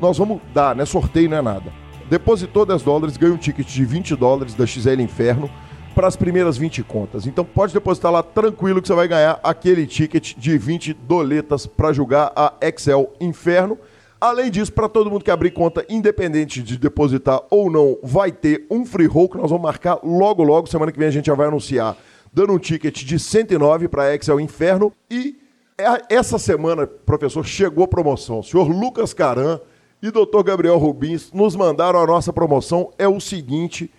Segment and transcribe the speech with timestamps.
[0.01, 0.85] nós vamos dar, né?
[0.85, 1.73] Sorteio não é nada.
[2.09, 5.51] Depositou 10 dólares, ganha um ticket de 20 dólares da XL Inferno
[5.93, 7.27] para as primeiras 20 contas.
[7.27, 11.93] Então pode depositar lá tranquilo que você vai ganhar aquele ticket de 20 doletas para
[11.93, 13.79] jogar a Excel Inferno.
[14.21, 18.67] Além disso, para todo mundo que abrir conta, independente de depositar ou não, vai ter
[18.71, 20.69] um free roll que nós vamos marcar logo, logo.
[20.69, 21.97] Semana que vem a gente já vai anunciar,
[22.33, 24.93] dando um ticket de 109 para Excel Inferno.
[25.11, 25.37] E
[25.77, 28.39] é, essa semana, professor, chegou promoção.
[28.39, 29.59] O senhor Lucas Caran
[30.01, 32.93] e doutor Gabriel Rubins nos mandaram a nossa promoção.
[32.99, 33.91] É o seguinte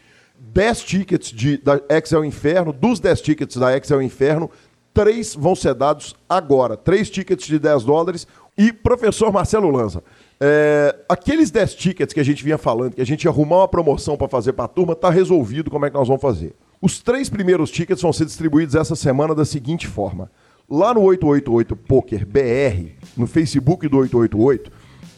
[0.53, 4.49] 10 tickets de, da Excel Inferno, dos 10 tickets da Excel Inferno,
[4.93, 6.75] três vão ser dados agora.
[6.77, 8.27] Três tickets de 10 dólares.
[8.57, 10.03] E, professor Marcelo Lanza,
[10.39, 13.67] é, aqueles 10 tickets que a gente vinha falando, que a gente ia arrumar uma
[13.67, 16.53] promoção para fazer para a turma, está resolvido como é que nós vamos fazer.
[16.81, 20.29] Os três primeiros tickets vão ser distribuídos essa semana da seguinte forma.
[20.69, 24.71] Lá no 888 Poker BR, no Facebook do 888,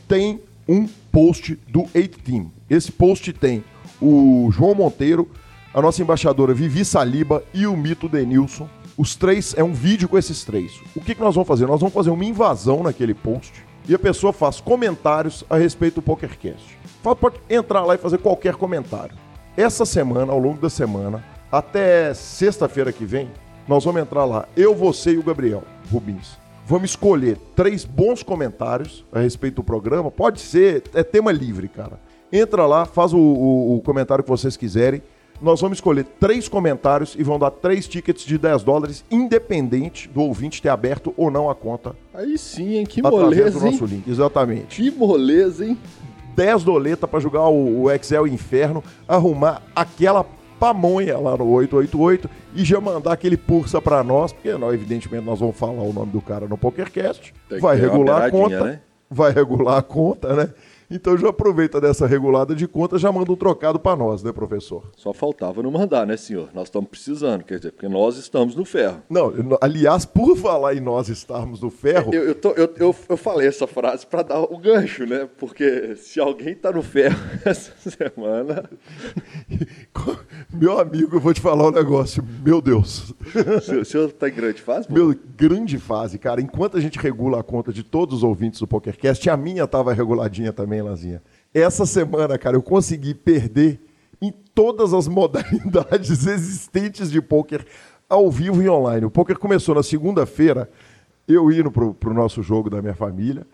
[0.08, 2.52] tem um post do 8 Team.
[2.70, 3.64] Esse post tem
[4.06, 5.28] o João Monteiro,
[5.74, 8.70] a nossa embaixadora Vivi Saliba e o Mito Denilson.
[8.96, 10.80] Os três, é um vídeo com esses três.
[10.96, 11.66] O que, que nós vamos fazer?
[11.66, 16.02] Nós vamos fazer uma invasão naquele post e a pessoa faz comentários a respeito do
[16.04, 16.78] PokerCast.
[17.02, 19.16] Pode entrar lá e fazer qualquer comentário.
[19.58, 23.30] Essa semana, ao longo da semana, até sexta-feira que vem,
[23.68, 26.38] nós vamos entrar lá, eu, você e o Gabriel Rubins.
[26.68, 30.10] Vamos escolher três bons comentários a respeito do programa.
[30.10, 32.00] Pode ser, é tema livre, cara.
[32.32, 35.02] Entra lá, faz o, o, o comentário que vocês quiserem.
[35.42, 40.22] Nós vamos escolher três comentários e vão dar três tickets de 10 dólares, independente do
[40.22, 41.94] ouvinte ter aberto ou não a conta.
[42.14, 42.86] Aí sim, hein?
[42.86, 44.10] Que moleza, do nosso link.
[44.10, 44.82] Exatamente.
[44.82, 45.78] Que moleza, hein?
[46.36, 50.26] 10 doletas para jogar o, o Excel Inferno, arrumar aquela
[50.60, 55.40] pamonha lá no 888 e já mandar aquele pulsa para nós, porque nós, evidentemente nós
[55.40, 58.80] vamos falar o nome do cara no PokerCast, vai regular a conta, né?
[59.10, 60.50] vai regular a conta, né?
[60.90, 64.84] Então já aproveita dessa regulada de conta, já manda um trocado para nós, né, professor?
[64.96, 66.50] Só faltava não mandar, né, senhor?
[66.54, 69.02] Nós estamos precisando, quer dizer, porque nós estamos no ferro.
[69.10, 72.14] Não, aliás, por falar em nós estarmos no ferro.
[72.14, 75.28] Eu, eu, tô, eu, eu, eu falei essa frase para dar o gancho, né?
[75.38, 78.70] Porque se alguém está no ferro essa semana.
[80.52, 82.24] Meu amigo, eu vou te falar um negócio.
[82.44, 83.14] Meu Deus.
[83.80, 84.92] O senhor está em grande fase?
[84.92, 86.42] Meu, grande fase, cara.
[86.42, 89.94] Enquanto a gente regula a conta de todos os ouvintes do PokerCast, a minha estava
[89.94, 91.22] reguladinha também Lazinha.
[91.54, 93.80] Essa semana, cara, eu consegui perder
[94.22, 97.66] em todas as modalidades existentes de poker
[98.10, 99.06] ao vivo e online.
[99.06, 100.70] O poker começou na segunda-feira
[101.28, 103.46] eu indo pro, pro nosso jogo da minha família,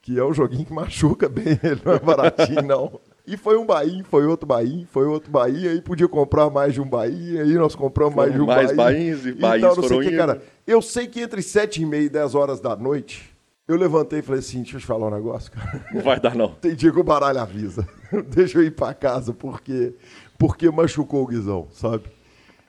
[0.00, 3.00] que é um joguinho que machuca bem, ele não é baratinho, não.
[3.28, 6.80] E foi um Bahia, foi outro Bahia, foi outro Bahia, aí podia comprar mais de
[6.80, 8.98] um Bahia, aí nós compramos mais de um mais Bahia.
[8.98, 10.42] bainhos e bainhos não sei foram que, cara.
[10.66, 13.30] Eu sei que entre sete e meia e 10 horas da noite,
[13.68, 15.84] eu levantei e falei assim, deixa eu te falar um negócio, cara.
[15.92, 16.48] Não vai dar, não.
[16.48, 17.86] Tem dia que o baralho avisa.
[18.34, 19.92] Deixa eu ir pra casa, porque,
[20.38, 22.04] porque machucou o Guizão, sabe?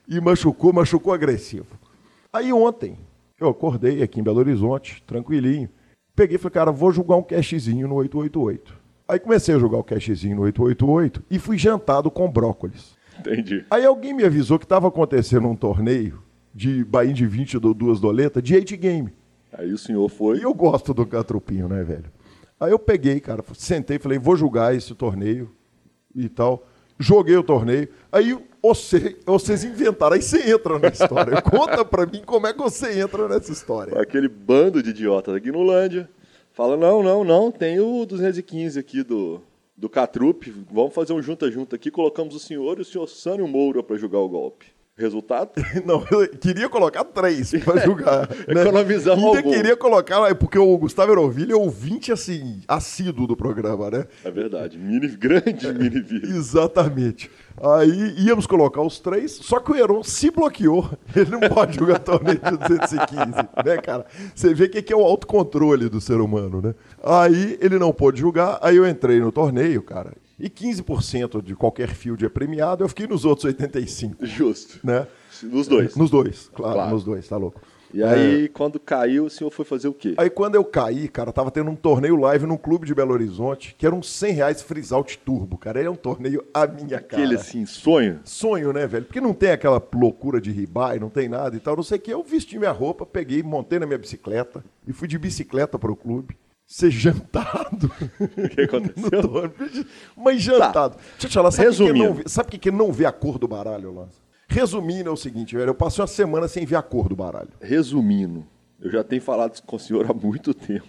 [0.06, 1.68] E machucou, machucou agressivo.
[2.34, 2.98] Aí ontem,
[3.40, 5.70] eu acordei aqui em Belo Horizonte, tranquilinho.
[6.14, 8.79] Peguei e falei, cara, vou jogar um cashzinho no 888.
[9.10, 12.96] Aí comecei a jogar o cashzinho no 888 e fui jantado com brócolis.
[13.20, 13.66] Entendi.
[13.72, 16.22] Aí alguém me avisou que estava acontecendo um torneio
[16.54, 19.12] de Bahia de 20 do duas doletas de 8 game.
[19.52, 20.38] Aí o senhor foi.
[20.38, 22.06] E eu gosto do catrupinho, né, velho?
[22.60, 25.50] Aí eu peguei, cara, sentei e falei, vou jogar esse torneio
[26.16, 26.68] e tal.
[27.00, 27.90] Joguei o torneio.
[28.12, 31.42] Aí você, vocês inventaram, aí você entra na história.
[31.42, 34.00] Conta pra mim como é que você entra nessa história.
[34.00, 36.08] Aquele bando de idiotas aqui no Lândia.
[36.60, 39.42] Fala, não, não, não, tem o 215 aqui do,
[39.78, 40.44] do Catrup.
[40.70, 41.90] Vamos fazer um junta-junta aqui.
[41.90, 44.66] Colocamos o senhor e o senhor Sânio Moura para jogar o golpe.
[45.00, 45.52] Resultado?
[45.86, 48.28] Não, eu queria colocar três pra jogar.
[48.48, 48.62] né?
[48.62, 49.52] Economizamos Ainda algum.
[49.52, 54.06] queria colocar, porque o Gustavo Erovilho é ouvinte, assim, assíduo do programa, né?
[54.26, 54.78] É verdade.
[54.78, 56.30] Mini, grande mini vídeo.
[56.36, 57.32] Exatamente.
[57.62, 60.90] Aí íamos colocar os três, só que o Heron se bloqueou.
[61.16, 63.32] Ele não pode jogar torneio de 215,
[63.66, 64.06] né, cara?
[64.36, 66.76] Você vê que é o autocontrole do ser humano, né?
[67.04, 70.12] Aí ele não pôde jogar, aí eu entrei no torneio, cara.
[70.40, 74.80] E 15% de qualquer field é premiado, eu fiquei nos outros 85, Justo.
[74.84, 75.06] né?
[75.44, 75.96] Nos dois.
[75.96, 76.92] Nos dois, claro, Claro.
[76.92, 77.62] nos dois, tá louco.
[77.92, 80.14] E aí, quando caiu, o senhor foi fazer o quê?
[80.16, 83.74] Aí quando eu caí, cara, tava tendo um torneio live num clube de Belo Horizonte,
[83.76, 85.82] que era uns 100 reais freeze out turbo, cara.
[85.82, 87.24] É um torneio a minha cara.
[87.24, 88.20] Aquele assim, sonho.
[88.24, 89.06] Sonho, né, velho?
[89.06, 92.02] Porque não tem aquela loucura de ribai, não tem nada e tal, não sei o
[92.02, 92.14] que.
[92.14, 96.38] Eu vesti minha roupa, peguei, montei na minha bicicleta e fui de bicicleta pro clube.
[96.70, 97.92] Ser jantado.
[98.20, 99.52] O que aconteceu?
[100.16, 100.96] Mas jantado.
[101.14, 102.30] Deixa eu te falar, sabe o que, Resumindo.
[102.30, 104.20] sabe o que, que não vê a cor do baralho, Lança?
[104.48, 105.70] Resumindo, é o seguinte, velho.
[105.72, 107.50] Eu passei uma semana sem ver a cor do baralho.
[107.60, 108.46] Resumindo,
[108.80, 110.86] eu já tenho falado com o senhor há muito tempo.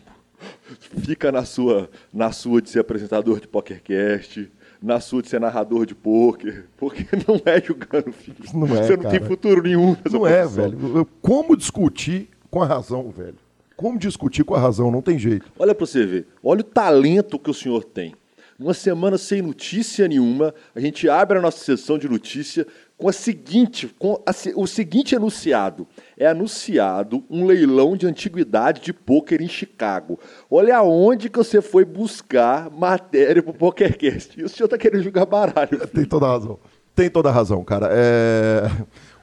[1.02, 4.50] Fica na sua, na sua de ser apresentador de PokerCast,
[4.82, 8.36] na sua de ser narrador de poker, porque não é jogando, filho.
[8.52, 9.18] Não é, Você não cara.
[9.18, 10.70] tem futuro nenhum Não é, profissão.
[10.70, 11.06] velho.
[11.22, 13.36] Como discutir com a razão, velho?
[13.80, 14.90] Como discutir com a razão?
[14.90, 15.50] Não tem jeito.
[15.58, 16.26] Olha pra você ver.
[16.44, 18.14] Olha o talento que o senhor tem.
[18.58, 22.66] Uma semana sem notícia nenhuma, a gente abre a nossa sessão de notícia
[22.98, 25.88] com a seguinte, com a o seguinte enunciado.
[26.18, 30.20] É anunciado um leilão de antiguidade de pôquer em Chicago.
[30.50, 34.38] Olha aonde que você foi buscar matéria pro PokerCast.
[34.38, 35.86] E o senhor tá querendo jogar baralho.
[35.88, 36.58] Tem toda a razão.
[36.94, 37.88] Tem toda a razão, cara.
[37.90, 38.70] É,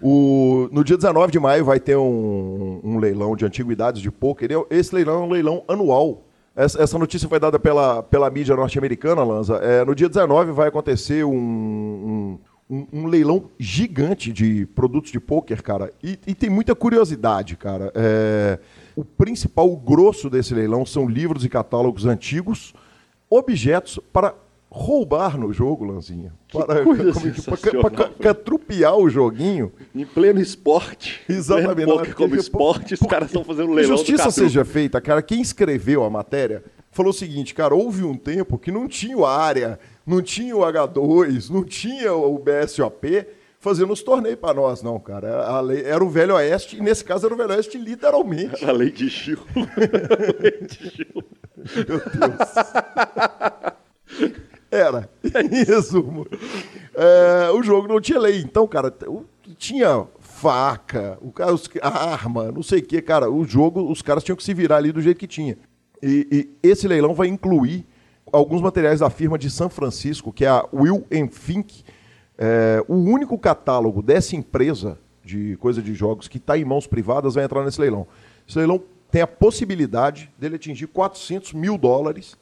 [0.01, 4.49] o- No dia 19 de maio vai ter um, um leilão de antiguidades de pôquer.
[4.69, 6.23] Esse leilão é um leilão anual.
[6.55, 9.55] Essa, essa notícia foi dada pela, pela mídia norte-americana, Lanza.
[9.57, 12.39] É, no dia 19 vai acontecer um, um,
[12.69, 15.93] um- um leilão gigante de produtos de pôquer, cara.
[16.03, 17.91] E, e tem muita curiosidade, cara.
[17.95, 18.59] É,
[18.95, 22.73] o principal, o grosso desse leilão são livros e catálogos antigos,
[23.29, 24.33] objetos para
[24.77, 26.31] roubar no jogo, Lanzinha.
[26.51, 29.71] Para, coisa como é que- sensacional, para ca- catrupiar o joguinho.
[29.93, 31.21] Em pleno esporte.
[31.27, 31.81] Exatamente.
[31.81, 35.21] É poker porque- como esporte, os caras estão fazendo que leilão Justiça seja feita, cara.
[35.21, 39.25] Quem escreveu a matéria falou o seguinte, cara, houve um tempo que não tinha o
[39.25, 43.25] área, não tinha o H2, não tinha o BSOP
[43.59, 45.45] fazendo os torneios para nós, não, cara.
[45.47, 48.63] A lei- era o Velho Oeste, e nesse caso era o Velho Oeste literalmente.
[48.63, 49.39] A lei de Gil.
[49.55, 51.23] A lei de Gil.
[51.87, 52.47] Meu Deus.
[54.71, 55.09] Era.
[55.23, 56.25] Em resumo.
[56.93, 58.41] É, o jogo não tinha lei.
[58.41, 58.93] Então, cara,
[59.57, 63.29] tinha faca, o cara, a arma, não sei o que, cara.
[63.29, 65.57] O jogo, os caras tinham que se virar ali do jeito que tinha.
[66.01, 66.27] E,
[66.63, 67.85] e esse leilão vai incluir
[68.31, 71.83] alguns materiais da firma de São Francisco, que é a Will Fink.
[72.37, 77.35] É, o único catálogo dessa empresa de coisa de jogos que está em mãos privadas
[77.35, 78.07] vai entrar nesse leilão.
[78.47, 78.81] Esse leilão
[79.11, 82.37] tem a possibilidade dele atingir 400 mil dólares.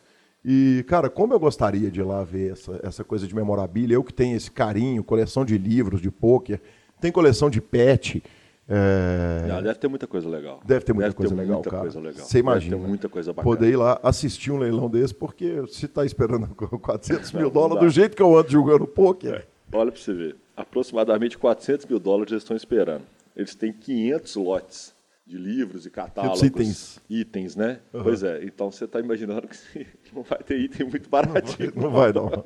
[0.48, 4.04] E, cara, como eu gostaria de ir lá ver essa, essa coisa de memorabilia, eu
[4.04, 6.62] que tenho esse carinho, coleção de livros, de pôquer,
[7.02, 8.22] tem coleção de pet.
[8.70, 10.60] é, Ah, deve ter muita coisa legal.
[10.64, 11.82] Deve ter muita coisa legal, muita cara.
[11.82, 12.26] coisa legal.
[12.26, 12.76] Você imagina.
[12.76, 13.56] Deve ter muita coisa bacana.
[13.56, 17.54] Poder ir lá assistir um leilão desse, porque se tá esperando 400 mil Não, não
[17.54, 20.36] dólares, do jeito que eu ando jogando pôquer, Olha pra você ver.
[20.56, 23.02] Aproximadamente 400 mil dólares eles estão esperando.
[23.36, 24.95] Eles têm 500 lotes
[25.26, 26.40] de livros e catálogos.
[26.40, 27.00] 500 itens.
[27.10, 27.80] Itens, né?
[27.92, 28.44] Pois é.
[28.44, 31.74] Então você tá imaginando que não vai ter item muito baratinho.
[31.76, 32.30] não vai não.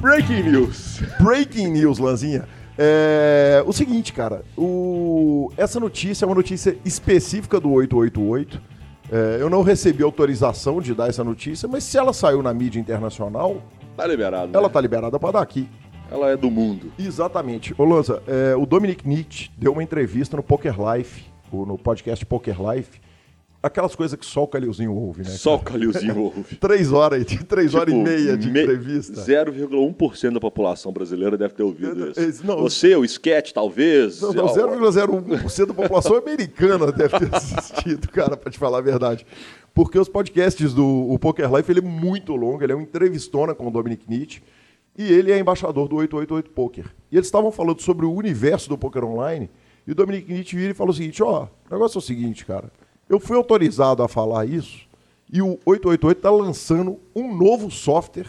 [0.00, 1.00] Breaking news.
[1.20, 2.48] Breaking news, Lanzinha.
[2.78, 8.62] É, o seguinte, cara, o, essa notícia é uma notícia específica do 888.
[9.10, 12.80] É, eu não recebi autorização de dar essa notícia, mas se ela saiu na mídia
[12.80, 13.62] internacional,
[13.94, 14.56] Tá liberado.
[14.56, 14.72] ela né?
[14.72, 15.68] tá liberada para dar aqui.
[16.12, 16.92] Ela é do mundo.
[16.98, 17.74] Exatamente.
[17.78, 22.24] Ô, Lanza, é, o Dominic Nietzsche deu uma entrevista no Poker Life, ou no podcast
[22.26, 23.00] Poker Life.
[23.62, 25.30] Aquelas coisas que só o Calilzinho ouve, né?
[25.30, 26.56] Só o Calilzinho ouve.
[26.56, 29.20] Três horas, três horas e Tipo, meia de me- entrevista.
[29.22, 32.20] 0,1% da população brasileira deve ter ouvido isso.
[32.20, 34.20] Esse- não, Você, o sketch, talvez.
[34.20, 39.24] Não, não, 0,01% da população americana deve ter assistido, cara, pra te falar a verdade.
[39.72, 43.54] Porque os podcasts do o Poker Life, ele é muito longo, ele é um entrevistona
[43.54, 44.42] com o Dominic Nietzsche,
[44.96, 46.94] e ele é embaixador do 888 Poker.
[47.10, 49.50] E eles estavam falando sobre o universo do poker online,
[49.86, 52.44] e o Dominic Nietzsche vira e falou o seguinte, ó, o negócio é o seguinte,
[52.44, 52.70] cara,
[53.08, 54.86] eu fui autorizado a falar isso,
[55.32, 58.26] e o 888 está lançando um novo software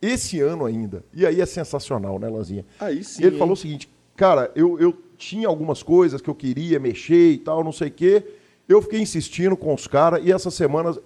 [0.00, 1.04] esse ano ainda.
[1.12, 2.64] E aí é sensacional, né, Lanzinha?
[2.78, 3.38] Aí sim, E ele hein?
[3.38, 7.64] falou o seguinte, cara, eu, eu tinha algumas coisas que eu queria mexer e tal,
[7.64, 8.24] não sei o quê.
[8.68, 10.98] Eu fiquei insistindo com os caras e essas semanas,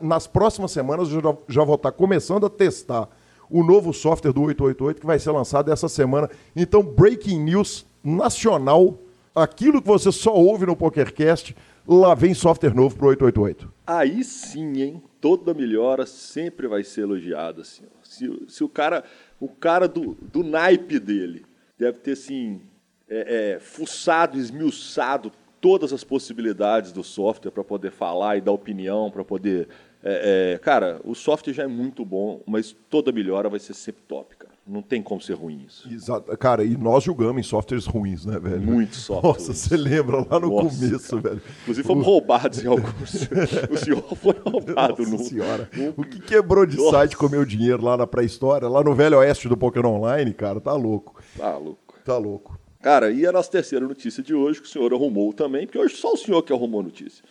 [0.00, 3.08] nas próximas semanas, eu já, já vou estar começando a testar
[3.50, 6.30] o novo software do 888 que vai ser lançado essa semana.
[6.54, 8.98] Então, breaking news nacional,
[9.34, 13.72] aquilo que você só ouve no PokerCast, lá vem software novo pro 888.
[13.86, 15.02] Aí sim, hein?
[15.20, 17.84] Toda melhora sempre vai ser elogiada, assim.
[18.02, 19.04] Se, se o cara,
[19.40, 21.44] o cara do, do naipe dele
[21.78, 22.60] deve ter, assim,
[23.08, 29.10] é, é, fuçado, esmiuçado todas as possibilidades do software para poder falar e dar opinião,
[29.10, 29.68] para poder...
[30.08, 34.02] é, é, cara, o software já é muito bom, mas toda melhora vai ser sempre
[34.06, 34.54] top, cara.
[34.64, 35.88] Não tem como ser ruim isso.
[35.88, 36.36] Exato.
[36.38, 38.60] Cara, e nós julgamos em softwares ruins, né, velho?
[38.60, 39.46] Muitos softwares.
[39.48, 41.42] Nossa, você lembra lá no Nossa, começo, velho.
[41.62, 43.28] Inclusive fomos roubados em alguns.
[43.70, 45.18] o senhor foi roubado Nossa no.
[45.18, 45.70] senhora.
[45.96, 46.90] O que quebrou de Nossa.
[46.90, 50.60] site com meu dinheiro lá na pré-história, lá no velho oeste do Poker Online, cara,
[50.60, 51.20] tá louco.
[51.36, 51.94] Tá louco.
[52.04, 52.58] Tá louco.
[52.82, 55.96] Cara, e a nossa terceira notícia de hoje, que o senhor arrumou também, porque hoje
[55.96, 57.24] só o senhor que arrumou a notícia.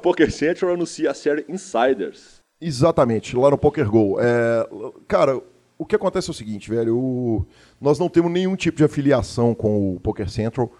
[0.00, 2.40] Poker Central anuncia a série Insiders.
[2.60, 4.16] Exatamente, lá no Poker Go.
[4.20, 4.68] É,
[5.08, 5.40] cara,
[5.76, 6.96] o que acontece é o seguinte, velho.
[6.96, 7.46] o-
[7.80, 10.70] nós não temos nenhum tipo de afiliação com o Poker Central,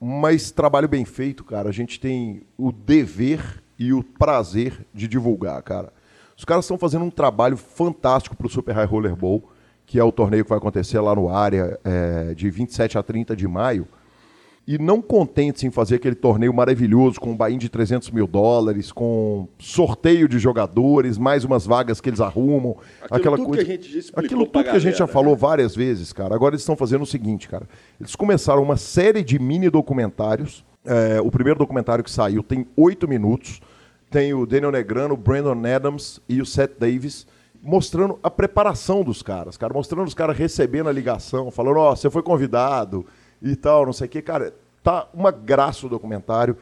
[0.00, 1.68] mas trabalho bem feito, cara.
[1.68, 5.92] A gente tem o dever e o prazer de divulgar, cara.
[6.36, 9.48] Os caras estão fazendo um trabalho fantástico pro Super High Roller Bowl,
[9.86, 13.34] que é o torneio que vai acontecer lá no área é, de 27 a 30
[13.34, 13.86] de maio.
[14.70, 18.92] E não contentes em fazer aquele torneio maravilhoso com um buy de 300 mil dólares,
[18.92, 23.64] com sorteio de jogadores, mais umas vagas que eles arrumam, Aquilo aquela tudo coisa.
[23.64, 25.38] que a gente já explicou Aquilo tudo que a gente já galera, falou né?
[25.40, 26.34] várias vezes, cara.
[26.34, 27.66] Agora eles estão fazendo o seguinte, cara.
[27.98, 30.62] Eles começaram uma série de mini documentários.
[30.84, 33.62] É, o primeiro documentário que saiu tem oito minutos.
[34.10, 37.26] Tem o Daniel Negrano, o Brandon Adams e o Seth Davis
[37.62, 42.08] mostrando a preparação dos caras, cara, mostrando os caras recebendo a ligação, falando, ó, você
[42.08, 43.04] foi convidado
[43.42, 44.20] e tal, não sei o quê.
[44.22, 46.56] Cara, tá uma graça o documentário.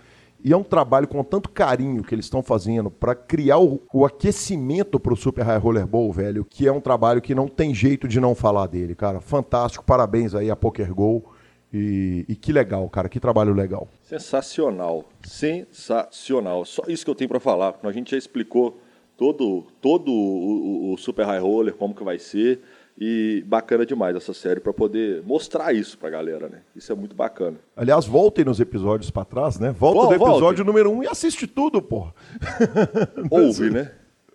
[0.45, 4.05] E é um trabalho com tanto carinho que eles estão fazendo para criar o, o
[4.05, 7.75] aquecimento para o Super High Roller Bowl, velho, que é um trabalho que não tem
[7.75, 9.19] jeito de não falar dele, cara.
[9.21, 11.33] Fantástico, parabéns aí a Poker Go.
[11.73, 13.89] E, e que legal, cara, que trabalho legal.
[14.05, 15.05] Sensacional.
[15.25, 16.65] Sensacional.
[16.65, 17.73] Só isso que eu tenho para falar.
[17.73, 18.79] porque A gente já explicou
[19.17, 22.61] todo, todo o, o- o Super High Roller, como que vai ser.
[22.99, 26.61] E bacana demais essa série para poder mostrar isso pra galera, né?
[26.75, 27.59] Isso é muito bacana.
[27.77, 29.71] Aliás, voltem nos episódios para trás, né?
[29.71, 32.15] Volta Vol- do episódio número um e assiste tudo, porra.
[33.31, 33.91] Ouve, né?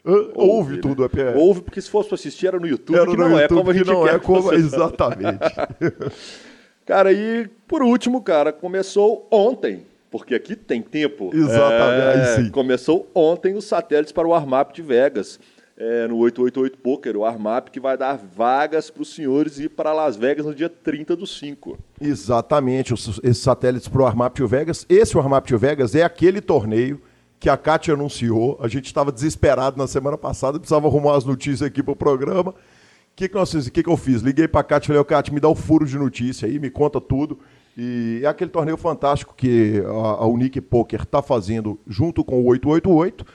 [0.05, 1.03] Ouve, Ouve, tudo.
[1.03, 1.09] né?
[1.33, 3.57] É, Ouve, porque se fosse para assistir era no YouTube, era no não é YouTube,
[3.57, 4.53] como a gente não é como...
[4.53, 5.39] Exatamente.
[6.85, 11.29] Cara, e por último, cara, começou ontem, porque aqui tem tempo.
[11.33, 12.49] Exatamente, É.
[12.49, 15.39] Começou ontem os satélites para o Armap de Vegas,
[15.83, 19.91] é, no 888 Poker, o Armap que vai dar vagas para os senhores ir para
[19.93, 21.77] Las Vegas no dia 30 do 5.
[21.99, 24.85] Exatamente, os- esses satélites para o Armap Tio Vegas.
[24.87, 27.01] Esse o Armap Tio Vegas é aquele torneio
[27.39, 28.59] que a Kátia anunciou.
[28.61, 32.51] A gente estava desesperado na semana passada, precisava arrumar as notícias aqui para o programa.
[32.51, 32.55] O
[33.15, 34.21] que, que, nós que, que eu fiz?
[34.21, 36.59] Liguei para a Kátia e falei, ô Kátia, me dá o furo de notícia aí,
[36.59, 37.39] me conta tudo.
[37.77, 39.89] E é aquele torneio fantástico que a,
[40.23, 43.25] a Unique Poker está fazendo junto com o 888.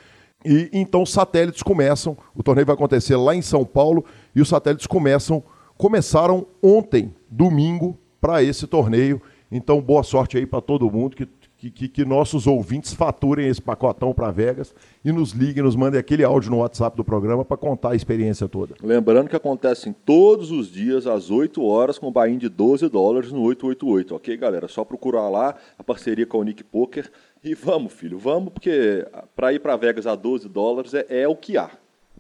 [0.45, 4.49] E então os satélites começam, o torneio vai acontecer lá em São Paulo e os
[4.49, 5.43] satélites começam,
[5.77, 9.21] começaram ontem, domingo, para esse torneio.
[9.51, 11.27] Então boa sorte aí para todo mundo, que,
[11.59, 15.99] que- que, que nossos ouvintes faturem esse pacotão para Vegas e nos liguem, nos mandem
[15.99, 18.75] aquele áudio no WhatsApp do programa para contar a experiência toda.
[18.83, 23.41] Lembrando que acontecem todos os dias às 8 horas com buy de 12 dólares no
[23.43, 24.69] 888, ok, galera?
[24.69, 27.11] Só procurar lá a parceria com a Unique Poker
[27.43, 31.37] e vamos, filho, vamos, porque para ir para Vegas a 12 dólares é, é o
[31.37, 31.71] que há.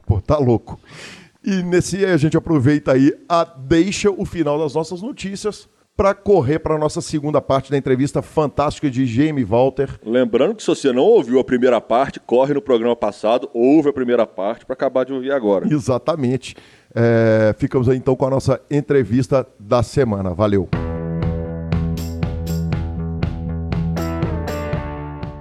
[0.06, 0.78] Pô, tá louco.
[1.44, 6.14] E nesse aí a gente aproveita aí a deixa o final das nossas notícias para
[6.14, 9.88] correr para a nossa segunda parte da entrevista fantástica de Jamie Walter.
[10.04, 13.92] Lembrando que se você não ouviu a primeira parte, corre no programa passado, ouve a
[13.92, 15.66] primeira parte para acabar de ouvir agora.
[15.72, 16.54] Exatamente.
[16.94, 20.34] É, ficamos aí então com a nossa entrevista da semana.
[20.34, 20.68] Valeu.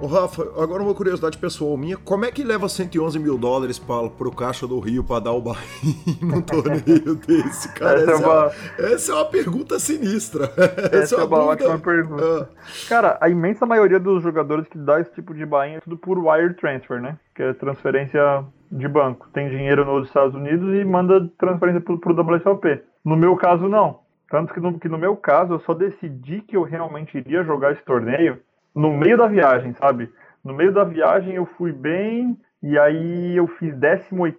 [0.06, 4.34] Rafa, agora uma curiosidade pessoal minha, como é que leva 111 mil dólares para o
[4.34, 8.00] caixa do Rio para dar o barrinho num torneio desse, cara?
[8.00, 8.46] Essa, essa, é uma...
[8.78, 9.24] essa, é uma...
[9.24, 10.50] pergunta sinistra.
[10.56, 12.48] Essa, essa é uma, uma ótima pergunta.
[12.50, 12.88] Ah.
[12.88, 16.18] Cara, a imensa maioria dos jogadores que dá esse tipo de barrinho é tudo por
[16.18, 17.18] wire transfer, né?
[17.34, 19.28] Que é transferência de banco.
[19.32, 22.82] Tem dinheiro nos Estados Unidos e manda transferência pro, pro WSOP.
[23.04, 24.00] No meu caso, não.
[24.28, 27.72] Tanto que no, que no meu caso, eu só decidi que eu realmente iria jogar
[27.72, 28.38] esse torneio
[28.76, 30.12] no meio da viagem, sabe?
[30.44, 34.38] No meio da viagem eu fui bem, e aí eu fiz 18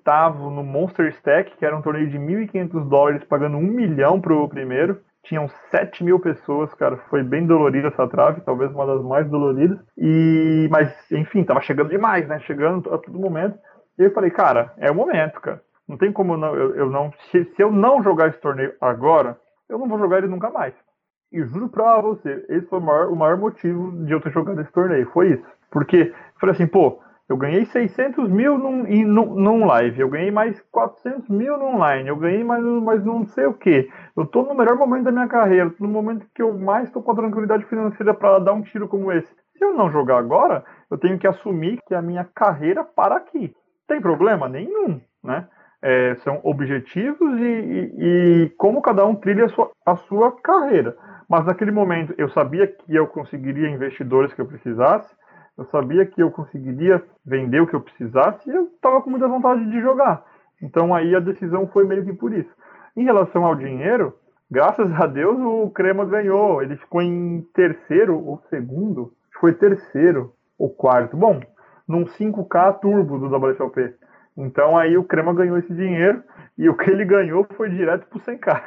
[0.51, 5.01] no Monster Stack, que era um torneio de 1.500 dólares, pagando um milhão pro primeiro.
[5.23, 6.97] Tinham 7 mil pessoas, cara.
[7.09, 9.77] Foi bem dolorida essa trave, talvez uma das mais doloridas.
[9.97, 12.39] E, mas, enfim, tava chegando demais, né?
[12.41, 13.57] Chegando a todo momento.
[13.99, 15.61] E eu falei, cara, é o momento, cara.
[15.87, 17.11] Não tem como não, eu, eu não.
[17.31, 20.73] Se, se eu não jogar esse torneio agora, eu não vou jogar ele nunca mais.
[21.31, 24.61] E juro pra você, esse foi o maior, o maior motivo de eu ter jogado
[24.61, 25.09] esse torneio.
[25.11, 25.43] Foi isso.
[25.69, 30.61] Porque falei assim, pô, eu ganhei 600 mil num, num, num live, eu ganhei mais
[30.71, 33.89] 400 mil no online, eu ganhei mais, mais não sei o que.
[34.15, 37.11] Eu tô no melhor momento da minha carreira, no momento que eu mais tô com
[37.11, 39.27] a tranquilidade financeira para dar um tiro como esse.
[39.57, 43.53] Se eu não jogar agora, eu tenho que assumir que a minha carreira para aqui.
[43.87, 45.47] Tem problema nenhum, né?
[45.81, 50.95] É, são objetivos e, e, e, como cada um trilha a sua, a sua carreira.
[51.29, 55.13] Mas naquele momento eu sabia que eu conseguiria investidores que eu precisasse,
[55.57, 59.27] eu sabia que eu conseguiria vender o que eu precisasse e eu estava com muita
[59.27, 60.23] vontade de jogar.
[60.61, 62.49] Então aí a decisão foi meio que por isso.
[62.95, 64.13] Em relação ao dinheiro,
[64.49, 66.61] graças a Deus o Crema ganhou.
[66.61, 71.17] Ele ficou em terceiro ou segundo, foi terceiro ou quarto.
[71.17, 71.39] Bom,
[71.87, 73.93] num 5K turbo do WSOP.
[74.37, 76.21] Então aí o Crema ganhou esse dinheiro
[76.57, 78.61] e o que ele ganhou foi direto pro 100k.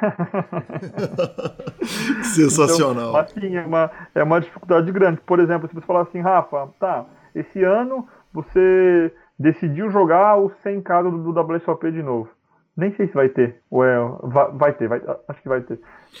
[2.23, 3.09] Sensacional.
[3.09, 5.21] Então, assim, é uma, é uma dificuldade grande.
[5.21, 11.03] Por exemplo, se você falar assim, Rafa, tá, esse ano você decidiu jogar o 100k
[11.03, 12.29] do, do WSOP de novo.
[12.75, 13.57] Nem sei se vai ter.
[13.69, 15.79] Ou é, vai, vai ter, vai, acho que vai ter.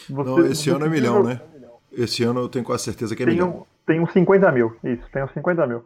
[0.09, 1.39] Você, Não, esse ano é milhão, né?
[1.91, 3.49] Esse ano eu tenho quase certeza que é tem milhão.
[3.49, 5.83] Um, tem uns 50 mil, isso, tem uns 50 mil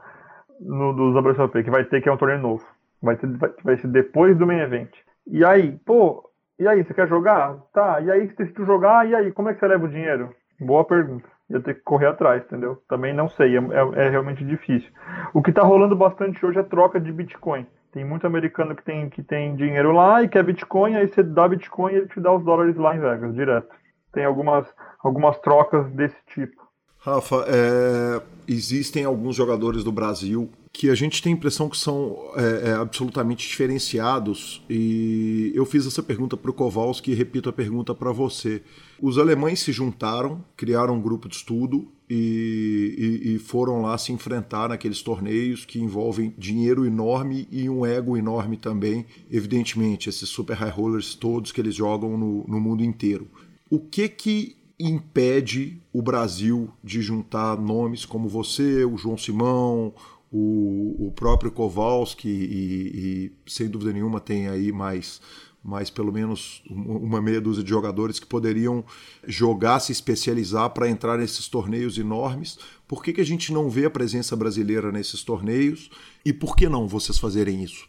[0.59, 2.63] no, do WSOP, que vai ter, que é um torneio novo.
[3.01, 4.91] Vai, ter, vai, vai ser depois do main event.
[5.27, 7.57] E aí, pô, e aí, você quer jogar?
[7.73, 10.33] Tá, e aí você decidiu jogar, e aí, como é que você leva o dinheiro?
[10.59, 11.27] Boa pergunta.
[11.49, 12.81] Eu tenho que correr atrás, entendeu?
[12.87, 14.89] Também não sei, é, é, é realmente difícil.
[15.33, 17.67] O que tá rolando bastante hoje é troca de Bitcoin.
[17.91, 21.47] Tem muito americano que tem, que tem dinheiro lá e quer Bitcoin, aí você dá
[21.47, 23.75] Bitcoin e ele te dá os dólares lá em Vegas, direto.
[24.13, 24.65] Tem algumas,
[25.03, 26.64] algumas trocas desse tipo.
[27.05, 32.17] Rafa, é, existem alguns jogadores do Brasil que a gente tem a impressão que são
[32.35, 37.53] é, é, absolutamente diferenciados e eu fiz essa pergunta para o Kowalski e repito a
[37.53, 38.63] pergunta para você.
[38.99, 44.11] Os alemães se juntaram, criaram um grupo de estudo e, e, e, foram lá se
[44.11, 50.55] enfrentar naqueles torneios que envolvem dinheiro enorme e um ego enorme também, evidentemente, esses super
[50.57, 53.27] high rollers todos que eles jogam no, no mundo inteiro.
[53.69, 59.93] O que que impede o Brasil de juntar nomes como você, o João Simão,
[60.31, 65.21] o, o próprio Kowalski e, e, sem dúvida nenhuma tem aí mais,
[65.63, 68.83] mais pelo menos uma meia dúzia de jogadores que poderiam
[69.25, 72.59] jogar, se especializar para entrar nesses torneios enormes.
[72.87, 75.89] Por que, que a gente não vê a presença brasileira nesses torneios
[76.25, 77.87] e por que não vocês fazerem isso?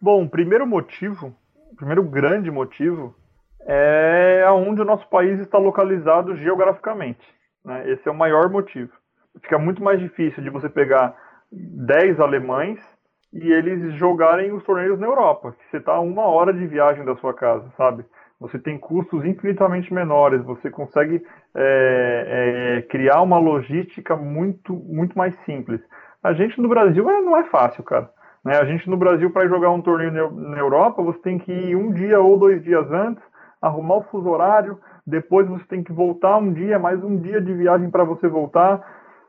[0.00, 1.34] Bom, o primeiro motivo,
[1.72, 3.12] o primeiro grande motivo
[3.66, 7.26] é onde o nosso país está localizado geograficamente.
[7.64, 7.90] Né?
[7.90, 8.92] Esse é o maior motivo.
[9.42, 11.14] Fica muito mais difícil de você pegar
[11.52, 12.80] 10 alemães
[13.32, 17.04] e eles jogarem os torneios na Europa, que você está a uma hora de viagem
[17.04, 18.04] da sua casa, sabe?
[18.40, 21.22] Você tem custos infinitamente menores, você consegue
[21.54, 25.80] é, é, criar uma logística muito, muito mais simples.
[26.22, 28.08] A gente no Brasil é, não é fácil, cara.
[28.44, 28.56] Né?
[28.56, 31.92] A gente no Brasil, para jogar um torneio na Europa, você tem que ir um
[31.92, 33.22] dia ou dois dias antes,
[33.60, 37.52] arrumar o fuso horário, depois você tem que voltar um dia, mais um dia de
[37.54, 38.80] viagem para você voltar.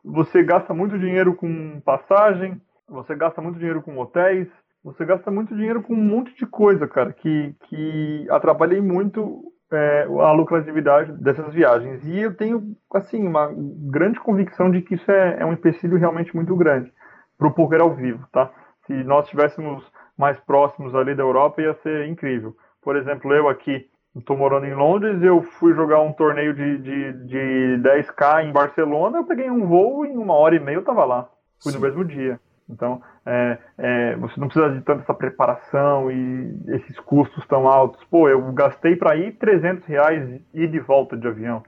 [0.03, 4.47] Você gasta muito dinheiro com passagem, você gasta muito dinheiro com hotéis,
[4.83, 10.03] você gasta muito dinheiro com um monte de coisa, cara, que, que atrapalhei muito é,
[10.03, 12.03] a lucratividade dessas viagens.
[12.05, 16.35] E eu tenho, assim, uma grande convicção de que isso é, é um empecilho realmente
[16.35, 16.91] muito grande
[17.37, 18.51] para o poker ao vivo, tá?
[18.85, 19.83] Se nós estivéssemos
[20.17, 22.55] mais próximos ali da Europa, ia ser incrível.
[22.81, 23.85] Por exemplo, eu aqui
[24.19, 29.17] estou morando em Londres, eu fui jogar um torneio de, de, de 10K em Barcelona,
[29.19, 31.27] eu peguei um voo e em uma hora e meia eu estava lá.
[31.61, 31.77] Fui Sim.
[31.77, 32.39] no mesmo dia.
[32.69, 38.03] Então, é, é, você não precisa de tanta essa preparação e esses custos tão altos.
[38.05, 41.63] Pô, eu gastei para ir 300 reais e de volta de avião.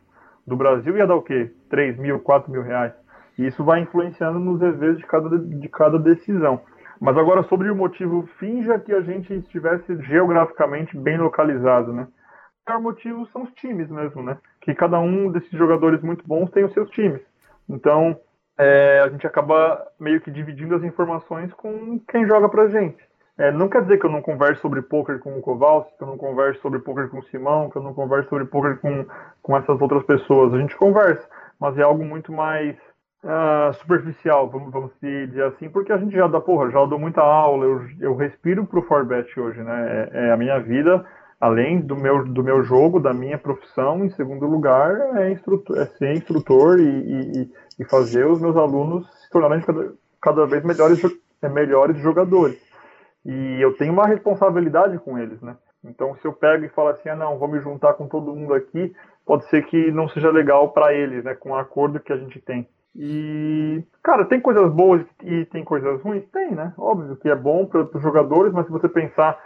[0.46, 1.52] Do Brasil ia dar o quê?
[1.70, 2.94] 3 mil, 4 mil reais.
[3.38, 6.62] E isso vai influenciando nos revés de cada, de cada decisão.
[7.00, 12.08] Mas agora, sobre o motivo, finja que a gente estivesse geograficamente bem localizado, né?
[12.68, 14.38] Maior motivo são os times mesmo, né?
[14.62, 17.22] Que cada um desses jogadores muito bons tem os seus times.
[17.68, 18.20] Então,
[18.58, 23.04] é, a gente acaba meio que dividindo as informações com quem joga pra gente.
[23.38, 26.08] É, não quer dizer que eu não converse sobre poker com o Kowalski, que eu
[26.08, 29.06] não converse sobre poker com o Simão, que eu não converse sobre poker com,
[29.42, 30.54] com essas outras pessoas.
[30.54, 31.28] A gente conversa,
[31.60, 32.76] mas é algo muito mais
[33.24, 37.22] uh, superficial, vamos, vamos dizer assim, porque a gente já dá, porra, já dou muita
[37.22, 40.10] aula, eu, eu respiro pro Forbet hoje, né?
[40.14, 41.04] É, é, a minha vida,
[41.42, 45.86] além do meu, do meu jogo, da minha profissão, em segundo lugar, é, instrutor, é
[45.88, 51.02] ser instrutor e, e, e fazer os meus alunos se tornarem cada, cada vez melhores,
[51.42, 52.62] é, melhores jogadores.
[53.26, 55.58] E eu tenho uma responsabilidade com eles, né?
[55.84, 58.54] Então, se eu pego e falo assim, ah, não, vou me juntar com todo mundo
[58.54, 58.94] aqui,
[59.26, 61.34] pode ser que não seja legal para eles, né?
[61.34, 62.68] Com o acordo que a gente tem.
[62.96, 66.26] E, cara, tem coisas boas e tem coisas ruins?
[66.32, 66.72] Tem, né?
[66.78, 69.40] Óbvio que é bom para os jogadores, mas se você pensar,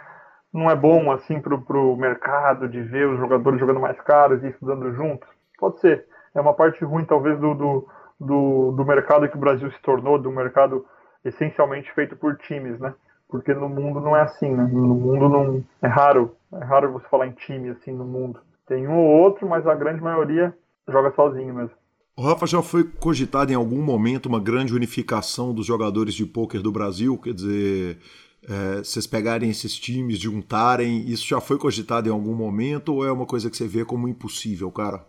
[0.52, 4.48] não é bom assim para o mercado de ver os jogadores jogando mais caros e
[4.48, 5.28] estudando juntos?
[5.58, 6.06] Pode ser.
[6.34, 7.88] É uma parte ruim, talvez, do, do,
[8.20, 10.84] do, do mercado que o Brasil se tornou, do mercado
[11.24, 12.94] essencialmente feito por times, né?
[13.28, 14.68] Porque no mundo não é assim, né?
[14.70, 18.40] No mundo não é raro, é raro você falar em time assim no mundo.
[18.66, 20.54] Tem um ou outro, mas a grande maioria
[20.88, 21.74] joga sozinho mesmo.
[22.16, 26.62] O Rafa já foi cogitado em algum momento uma grande unificação dos jogadores de pôquer
[26.62, 27.98] do Brasil, quer dizer,
[28.44, 33.10] é, vocês pegarem esses times, juntarem, isso já foi cogitado em algum momento ou é
[33.10, 35.04] uma coisa que você vê como impossível, cara?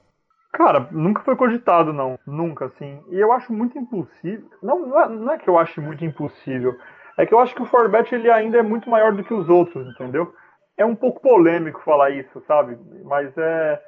[0.53, 2.17] Cara, nunca foi cogitado, não.
[2.25, 2.99] Nunca, assim.
[3.11, 4.49] E eu acho muito impossível.
[4.63, 6.75] Não, não é, não é que eu ache muito impossível.
[7.17, 9.47] É que eu acho que o Forbet ele ainda é muito maior do que os
[9.49, 10.33] outros, entendeu?
[10.75, 12.77] É um pouco polêmico falar isso, sabe?
[13.03, 13.79] Mas é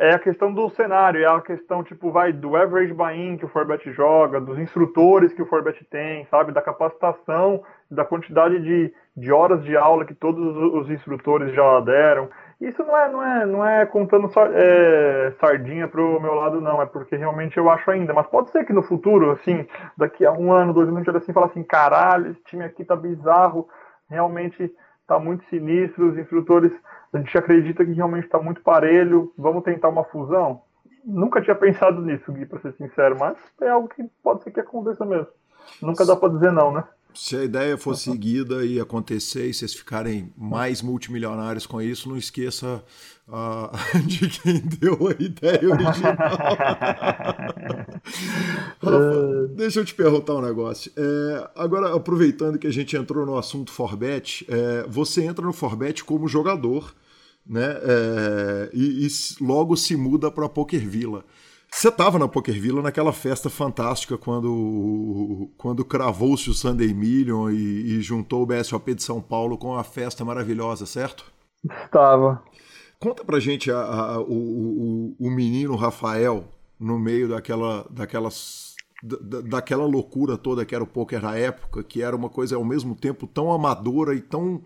[0.00, 3.48] é a questão do cenário, é a questão, tipo, vai, do average buy-in que o
[3.50, 9.32] Forbet joga, dos instrutores que o Forbet tem, sabe, da capacitação, da quantidade de, de
[9.32, 12.28] horas de aula que todos os instrutores já deram.
[12.60, 16.80] Isso não é, não é, não é contando é, sardinha pro meu lado, não.
[16.80, 18.12] É porque realmente eu acho ainda.
[18.12, 21.16] Mas pode ser que no futuro, assim, daqui a um ano, dois anos, a gente
[21.16, 23.66] assim fala assim: caralho, esse time aqui tá bizarro,
[24.08, 24.70] realmente
[25.06, 26.72] tá muito sinistro, os instrutores,
[27.12, 30.62] a gente acredita que realmente tá muito parelho, vamos tentar uma fusão?
[31.04, 34.60] Nunca tinha pensado nisso, Gui, pra ser sincero, mas é algo que pode ser que
[34.60, 35.26] aconteça mesmo.
[35.82, 36.84] Nunca dá pra dizer não, né?
[37.14, 42.16] Se a ideia for seguida e acontecer e vocês ficarem mais multimilionários com isso, não
[42.16, 42.82] esqueça
[43.28, 43.70] uh,
[44.06, 46.16] de quem deu a ideia original.
[48.82, 50.90] Rafa, deixa eu te perguntar um negócio.
[50.96, 56.04] É, agora, aproveitando que a gente entrou no assunto Forbet, é, você entra no Forbet
[56.04, 56.94] como jogador
[57.46, 59.08] né, é, e, e
[59.42, 61.24] logo se muda para Poker Villa.
[61.72, 67.96] Você estava na Poker Villa naquela festa fantástica quando, quando cravou-se o Sunday Million e,
[67.96, 71.24] e, juntou o BSOP de São Paulo com a festa maravilhosa, certo?
[71.84, 72.42] Estava.
[72.98, 76.44] Conta pra gente a, a, o, o, o, menino Rafael
[76.78, 82.02] no meio daquela, daquelas, da, daquela loucura toda que era o poker na época, que
[82.02, 84.62] era uma coisa ao mesmo tempo tão amadora e tão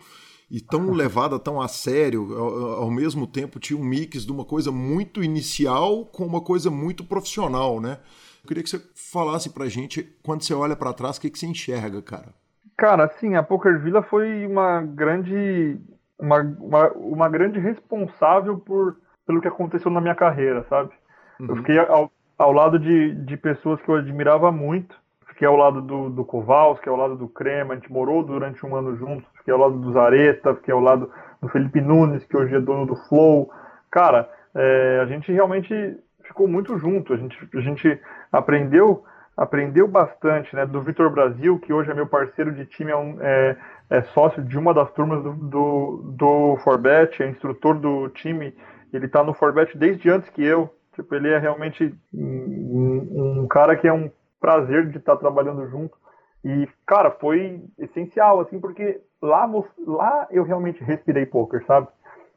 [0.54, 4.44] e tão levada tão a sério, ao, ao, mesmo tempo tinha um mix de uma
[4.44, 7.98] coisa muito inicial com uma coisa muito profissional, né?
[8.40, 11.40] Eu queria que você falasse pra gente, quando você olha para trás, o que, que
[11.40, 12.28] você enxerga, cara?
[12.76, 15.76] Cara, sim, a Poker Villa foi uma grande
[16.16, 20.92] uma, uma, uma grande responsável por, pelo que aconteceu na minha carreira, sabe?
[21.40, 21.46] Uhum.
[21.48, 25.82] Eu fiquei ao, ao lado de, de pessoas que eu admirava muito, fiquei ao lado
[25.82, 29.52] do, do Kowalski, ao lado do Crema, a gente morou durante um ano juntos, fiquei
[29.52, 32.96] ao lado do Zareta, fiquei ao lado do Felipe Nunes, que hoje é dono do
[33.08, 33.50] Flow.
[33.90, 35.74] Cara, é, a gente realmente
[36.22, 38.00] ficou muito junto, a gente, a gente
[38.32, 39.04] aprendeu
[39.36, 43.20] aprendeu bastante, né, do Vitor Brasil, que hoje é meu parceiro de time, é, um,
[43.20, 43.56] é,
[43.90, 48.54] é sócio de uma das turmas do, do, do Forbet, é instrutor do time,
[48.92, 53.74] ele está no Forbet desde antes que eu, tipo, ele é realmente um, um cara
[53.74, 54.08] que é um
[54.40, 55.96] prazer de estar trabalhando junto.
[56.44, 59.50] E, cara, foi essencial, assim, porque lá,
[59.86, 61.88] lá eu realmente respirei poker, sabe?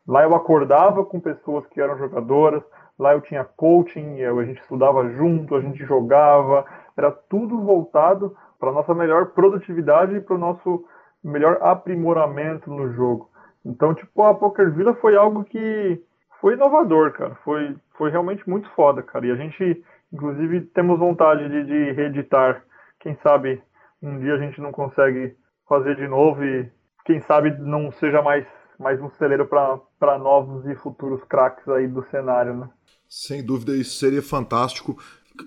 [0.08, 2.64] Lá eu acordava com pessoas que eram jogadoras,
[2.98, 8.72] lá eu tinha coaching, a gente estudava junto, a gente jogava, era tudo voltado para
[8.72, 10.86] nossa melhor produtividade e para o nosso
[11.24, 13.30] melhor aprimoramento no jogo.
[13.66, 16.02] Então, tipo, a Poker Villa foi algo que
[16.40, 17.36] foi inovador, cara.
[17.44, 19.28] Foi, foi realmente muito foda, cara.
[19.28, 22.64] E a gente, inclusive, temos vontade de, de reeditar.
[23.02, 23.62] Quem sabe
[24.02, 25.36] um dia a gente não consegue
[25.68, 26.72] fazer de novo e
[27.08, 28.46] quem sabe não seja mais,
[28.78, 32.70] mais um celeiro para novos e futuros craques aí do cenário, né?
[33.08, 35.02] Sem dúvida, isso seria fantástico.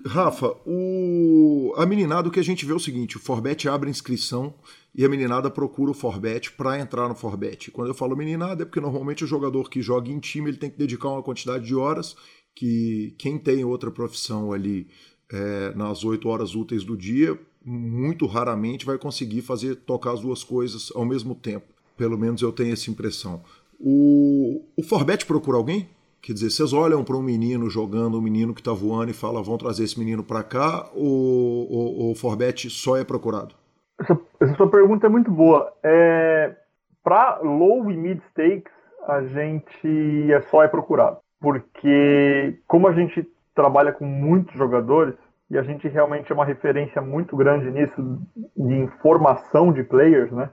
[0.07, 1.73] Rafa, o...
[1.77, 4.55] a meninada, o que a gente vê é o seguinte: o Forbet abre inscrição
[4.95, 7.69] e a meninada procura o Forbet para entrar no Forbet.
[7.69, 10.71] Quando eu falo meninada, é porque normalmente o jogador que joga em time ele tem
[10.71, 12.15] que dedicar uma quantidade de horas
[12.55, 14.89] que quem tem outra profissão ali
[15.31, 20.43] é, nas oito horas úteis do dia, muito raramente vai conseguir fazer tocar as duas
[20.43, 21.67] coisas ao mesmo tempo.
[21.95, 23.41] Pelo menos eu tenho essa impressão.
[23.79, 25.87] O, o Forbet procura alguém?
[26.21, 29.43] Quer dizer, vocês olham para um menino jogando, um menino que está voando e falam,
[29.43, 33.55] vão trazer esse menino para cá, ou o Forbet só é procurado?
[33.99, 35.73] Essa, essa, sua pergunta é muito boa.
[35.83, 36.55] É,
[37.03, 38.71] para low e mid stakes,
[39.07, 41.17] a gente é só é procurado.
[41.39, 45.15] Porque como a gente trabalha com muitos jogadores,
[45.51, 48.21] e a gente realmente é uma referência muito grande nisso,
[48.55, 50.49] de informação de players, né?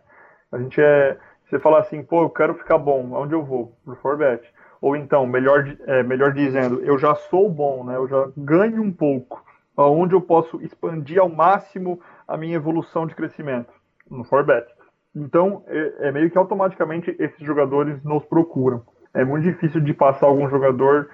[0.51, 1.17] A gente é.
[1.45, 3.79] Você fala assim, pô, eu quero ficar bom, aonde eu vou?
[3.85, 4.43] Pro Forbet.
[4.81, 7.95] Ou então, melhor, é, melhor dizendo, eu já sou bom, né?
[7.97, 9.43] Eu já ganho um pouco.
[9.77, 13.73] Aonde eu posso expandir ao máximo a minha evolução de crescimento?
[14.11, 14.67] No Forbet.
[15.15, 18.83] Então, é, é meio que automaticamente esses jogadores nos procuram.
[19.15, 21.09] É muito difícil de passar algum jogador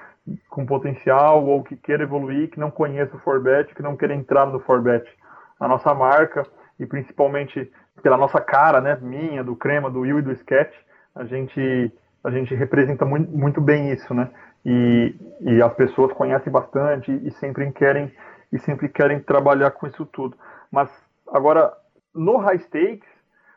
[0.49, 4.47] com potencial ou que queira evoluir, que não conheça o Forbet, que não queira entrar
[4.47, 5.07] no Forbet.
[5.61, 6.43] A nossa marca,
[6.79, 7.71] e principalmente
[8.03, 10.75] pela nossa cara, né, minha, do Crema, do Will e do Sketch,
[11.15, 14.31] a gente a gente representa muito, muito bem isso, né?
[14.65, 18.11] E, e as pessoas conhecem bastante e sempre querem
[18.51, 20.35] e sempre querem trabalhar com isso tudo.
[20.73, 20.91] Mas
[21.31, 21.71] agora
[22.15, 23.09] no high stakes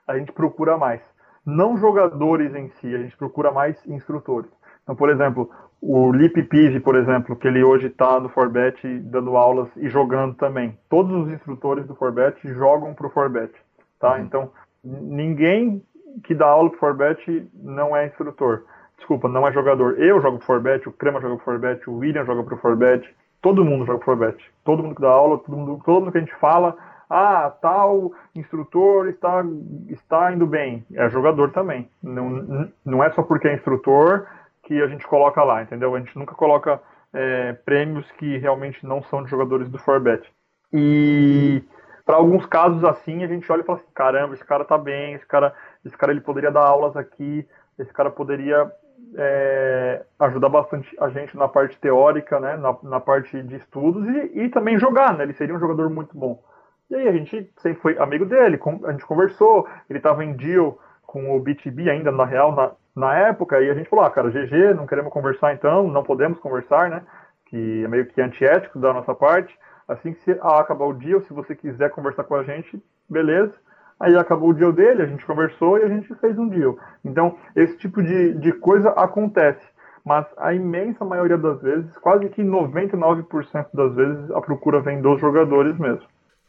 [0.06, 1.02] a gente procura mais,
[1.46, 4.52] não jogadores em si, a gente procura mais instrutores.
[4.84, 5.50] Então, por exemplo,
[5.82, 10.34] o Lip Pizzi, por exemplo, que ele hoje está no Forbet dando aulas e jogando
[10.36, 10.78] também.
[10.90, 13.54] Todos os instrutores do Forbet jogam para o Forbet,
[14.00, 14.14] tá?
[14.16, 14.22] Uhum.
[14.22, 14.52] Então,
[14.84, 15.84] ninguém
[16.24, 18.64] que dá aula pro Forbet não é instrutor.
[18.98, 20.00] Desculpa, não é jogador.
[20.00, 23.08] Eu jogo pro Forbet, o Crema joga pro Forbet, o William joga pro Forbet,
[23.42, 24.44] todo mundo joga pro Forbet.
[24.64, 26.76] Todo mundo que dá aula, todo mundo, todo mundo que a gente fala,
[27.10, 29.46] ah, tal instrutor está,
[29.90, 30.84] está indo bem.
[30.94, 31.88] É jogador também.
[32.02, 34.26] Não, não é só porque é instrutor
[34.68, 35.96] que a gente coloca lá, entendeu?
[35.96, 36.82] A gente nunca coloca
[37.14, 40.30] é, prêmios que realmente não são de jogadores do Forbet.
[40.74, 41.64] E
[42.06, 45.14] para alguns casos assim, a gente olha e fala assim, caramba, esse cara tá bem,
[45.14, 47.48] esse cara esse cara ele poderia dar aulas aqui,
[47.80, 48.70] esse cara poderia
[49.16, 54.42] é, ajudar bastante a gente na parte teórica, né, na, na parte de estudos e,
[54.42, 56.44] e, também jogar, né, ele seria um jogador muito bom.
[56.90, 60.78] E aí a gente sempre foi amigo dele, a gente conversou, ele estava em deal
[61.04, 64.30] com o BTB ainda, na real, na, na época, e a gente falou, ah, cara,
[64.30, 67.04] GG, não queremos conversar então, não podemos conversar, né,
[67.46, 69.58] que é meio que antiético da nossa parte,
[69.88, 73.54] assim que ah, acabar o deal, se você quiser conversar com a gente, beleza,
[74.00, 76.78] Aí acabou o deal dele, a gente conversou e a gente fez um deal.
[77.04, 79.66] Então, esse tipo de, de coisa acontece.
[80.06, 85.20] Mas a imensa maioria das vezes, quase que 99% das vezes, a procura vem dos
[85.20, 86.06] jogadores mesmo.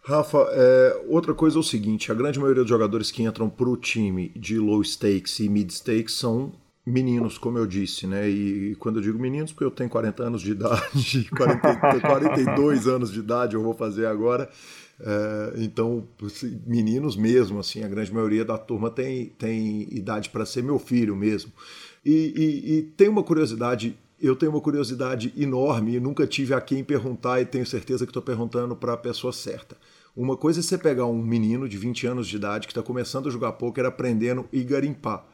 [0.09, 3.69] Rafa, é, outra coisa é o seguinte: a grande maioria dos jogadores que entram para
[3.69, 6.51] o time de low stakes e mid stakes são
[6.87, 8.27] meninos, como eu disse, né?
[8.27, 13.13] E quando eu digo meninos, porque eu tenho 40 anos de idade, 40, 42 anos
[13.13, 14.49] de idade eu vou fazer agora.
[14.99, 20.47] É, então, assim, meninos mesmo, assim, a grande maioria da turma tem, tem idade para
[20.47, 21.53] ser meu filho mesmo.
[22.03, 26.63] E, e, e, tem uma curiosidade, eu tenho uma curiosidade enorme e nunca tive a
[26.63, 29.77] quem perguntar e tenho certeza que estou perguntando para a pessoa certa.
[30.19, 33.29] Uma coisa é você pegar um menino de 20 anos de idade que está começando
[33.29, 35.25] a jogar poker, aprendendo e garimpar.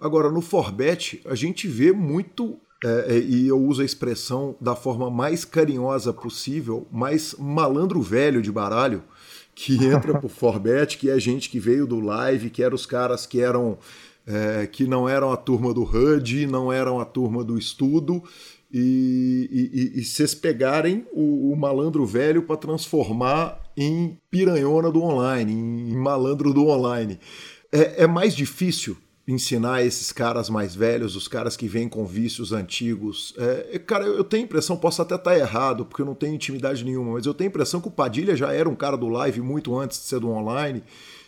[0.00, 4.74] Agora, no Forbet, a gente vê muito é, é, e eu uso a expressão da
[4.74, 9.04] forma mais carinhosa possível, mais malandro velho de baralho,
[9.54, 13.26] que entra pro Forbet, que é gente que veio do live, que eram os caras
[13.26, 13.76] que eram
[14.26, 18.22] é, que não eram a turma do HUD, não eram a turma do estudo,
[18.72, 25.52] e, e, e vocês pegarem o, o malandro velho para transformar em piranhona do online,
[25.52, 27.18] em malandro do online.
[27.72, 32.52] É, é mais difícil ensinar esses caras mais velhos, os caras que vêm com vícios
[32.52, 33.34] antigos.
[33.38, 36.84] É, cara, eu tenho a impressão, posso até estar errado, porque eu não tenho intimidade
[36.84, 39.40] nenhuma, mas eu tenho a impressão que o Padilha já era um cara do live
[39.40, 40.82] muito antes de ser do online.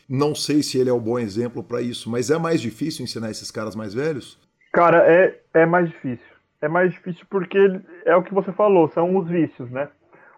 [0.09, 3.31] Não sei se ele é o bom exemplo para isso, mas é mais difícil ensinar
[3.31, 4.39] esses caras mais velhos?
[4.73, 6.27] Cara, é, é mais difícil.
[6.61, 7.59] É mais difícil porque
[8.05, 9.89] é o que você falou, são os vícios, né?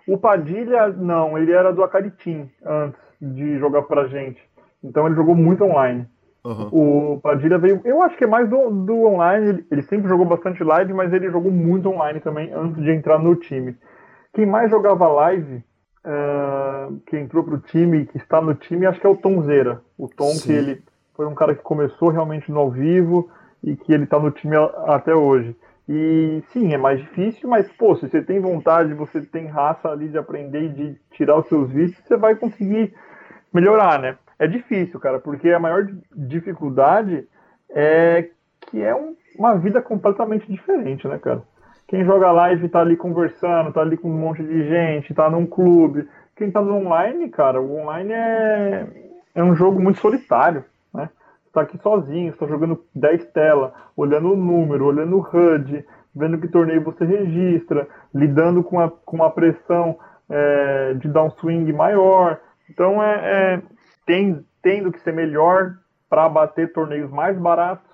[0.06, 4.40] O Padilha, não, ele era do Acaritim antes de jogar pra gente.
[4.82, 6.06] Então ele jogou muito online.
[6.44, 7.14] Uhum.
[7.14, 7.80] O Padilha veio.
[7.84, 9.48] Eu acho que é mais do, do online.
[9.48, 13.18] Ele, ele, sempre jogou bastante live, mas ele jogou muito online também antes de entrar
[13.18, 13.74] no time.
[14.34, 15.64] Quem mais jogava live,
[16.04, 19.80] uh, que entrou pro time, que está no time, acho que é o Tomzeira.
[19.96, 20.46] O Tom, Sim.
[20.46, 20.82] que ele
[21.14, 23.30] foi um cara que começou realmente no ao vivo
[23.62, 25.56] e que ele está no time até hoje.
[25.88, 30.08] E sim, é mais difícil, mas pô, se você tem vontade, você tem raça ali
[30.08, 32.94] de aprender e de tirar os seus vícios, você vai conseguir
[33.52, 34.16] melhorar, né?
[34.38, 37.28] É difícil, cara, porque a maior dificuldade
[37.70, 38.30] é
[38.62, 41.42] que é um, uma vida completamente diferente, né, cara?
[41.86, 45.46] Quem joga live tá ali conversando, tá ali com um monte de gente, tá num
[45.46, 46.08] clube.
[46.34, 48.86] Quem tá no online, cara, o online é,
[49.34, 50.64] é um jogo muito solitário,
[51.54, 51.60] né?
[51.60, 55.84] Você tá aqui sozinho, você tá jogando 10 telas, olhando o número, olhando o HUD,
[56.14, 61.30] vendo que torneio você registra, lidando com a, com a pressão é, de dar um
[61.30, 62.40] swing maior.
[62.70, 63.62] Então é, é
[64.06, 65.74] tem, tendo que ser melhor
[66.08, 67.84] para bater torneios mais baratos,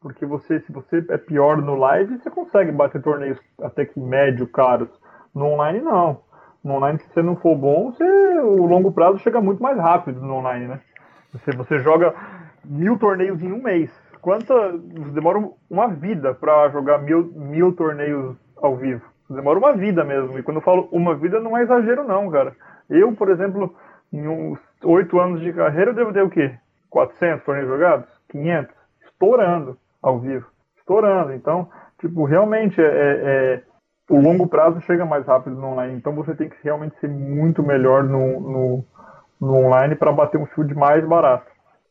[0.00, 4.46] porque você, se você é pior no live, você consegue bater torneios até que médio
[4.46, 4.88] caros.
[5.34, 6.22] No online não.
[6.62, 8.04] No online, se você não for bom, você,
[8.40, 10.80] o longo prazo chega muito mais rápido no online, né?
[11.32, 12.14] Você, você joga
[12.64, 13.90] mil torneios em um mês.
[14.20, 14.72] Quanta.
[15.12, 19.02] Demora uma vida para jogar mil, mil torneios ao vivo.
[19.30, 20.38] Demora uma vida mesmo.
[20.38, 22.54] E quando eu falo uma vida, não é exagero, não, cara.
[22.88, 23.74] Eu, por exemplo,
[24.12, 26.54] em uns oito anos de carreira, eu devo ter o quê?
[26.90, 28.08] 400 torneios jogados?
[28.30, 28.74] 500?
[29.04, 30.46] Estourando ao vivo.
[30.78, 31.32] Estourando.
[31.34, 31.68] Então,
[32.00, 33.62] tipo, realmente é, é, é,
[34.08, 35.94] o longo prazo chega mais rápido no online.
[35.94, 38.84] Então você tem que realmente ser muito melhor no, no,
[39.40, 41.46] no online para bater um field mais barato.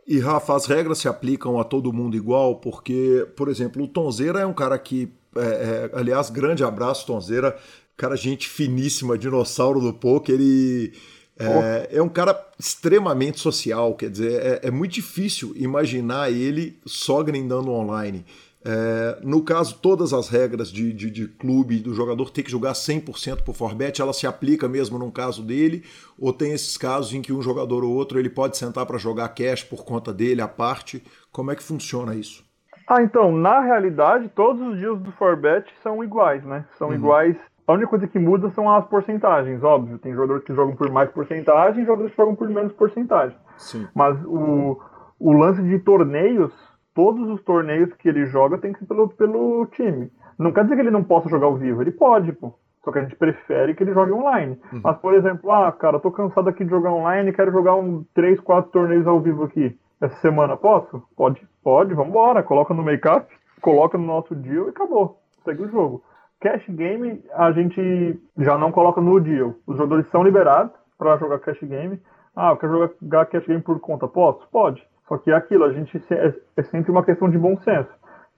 [0.08, 4.40] E Rafa, as regras se aplicam a todo mundo igual, porque, por exemplo, o Tonzeira
[4.40, 7.58] é um cara que, é, é, aliás, grande abraço, Tonzeira,
[7.98, 10.94] cara, gente finíssima, dinossauro do poker, ele
[11.40, 17.22] é, é, um cara extremamente social, quer dizer, é, é, muito difícil imaginar ele só
[17.22, 18.26] grindando online.
[18.66, 22.74] É, no caso, todas as regras de, de, de, clube do jogador ter que jogar
[22.74, 25.84] 100% por Forbet, ela se aplica mesmo no caso dele,
[26.20, 29.30] ou tem esses casos em que um jogador ou outro ele pode sentar para jogar
[29.30, 31.04] cash por conta dele, à parte.
[31.32, 32.46] Como é que funciona isso?
[32.90, 36.66] Ah, então, na realidade, todos os dias do Forbet são iguais, né?
[36.78, 36.96] São uhum.
[36.96, 40.00] iguais a única coisa que muda são as porcentagens, óbvio.
[40.00, 43.38] Tem jogadores que jogam por mais porcentagem e jogadores que jogam por menos porcentagem.
[43.58, 43.86] Sim.
[43.94, 44.80] Mas o,
[45.20, 46.54] o lance de torneios,
[46.98, 50.10] todos os torneios que ele joga tem que ser pelo, pelo time.
[50.40, 52.56] Não quer dizer que ele não possa jogar ao vivo, ele pode, pô.
[52.84, 54.60] Só que a gente prefere que ele jogue online.
[54.74, 54.82] Uhum.
[54.84, 58.40] Mas, por exemplo, ah, cara, tô cansado aqui de jogar online, quero jogar um 3,
[58.40, 59.78] 4 torneios ao vivo aqui.
[60.02, 61.04] Essa semana posso?
[61.16, 62.42] Pode, pode, vambora.
[62.42, 63.32] Coloca no make-up,
[63.62, 65.20] coloca no nosso deal e acabou.
[65.46, 66.02] Segue o jogo.
[66.42, 69.54] Cash game a gente já não coloca no deal.
[69.68, 72.02] Os jogadores são liberados para jogar cash game.
[72.36, 74.08] Ah, eu quero jogar cash game por conta.
[74.08, 74.48] Posso?
[74.50, 74.84] Pode.
[75.08, 77.90] Só que é aquilo, a gente é, é sempre uma questão de bom senso.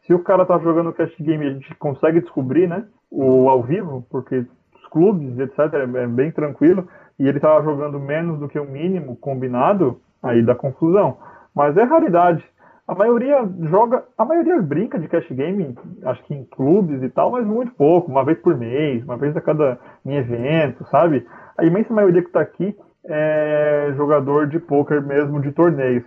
[0.05, 2.85] Se o cara tá jogando cash game a gente consegue descobrir, né?
[3.11, 8.39] O ao vivo, porque os clubes, etc., é bem tranquilo, e ele tá jogando menos
[8.39, 11.17] do que o mínimo combinado, aí dá confusão.
[11.55, 12.43] Mas é raridade.
[12.87, 17.31] A maioria joga, a maioria brinca de cash game, acho que em clubes e tal,
[17.31, 21.25] mas muito pouco, uma vez por mês, uma vez a cada em evento, sabe?
[21.55, 26.03] A imensa maioria que está aqui é jogador de poker mesmo de torneios.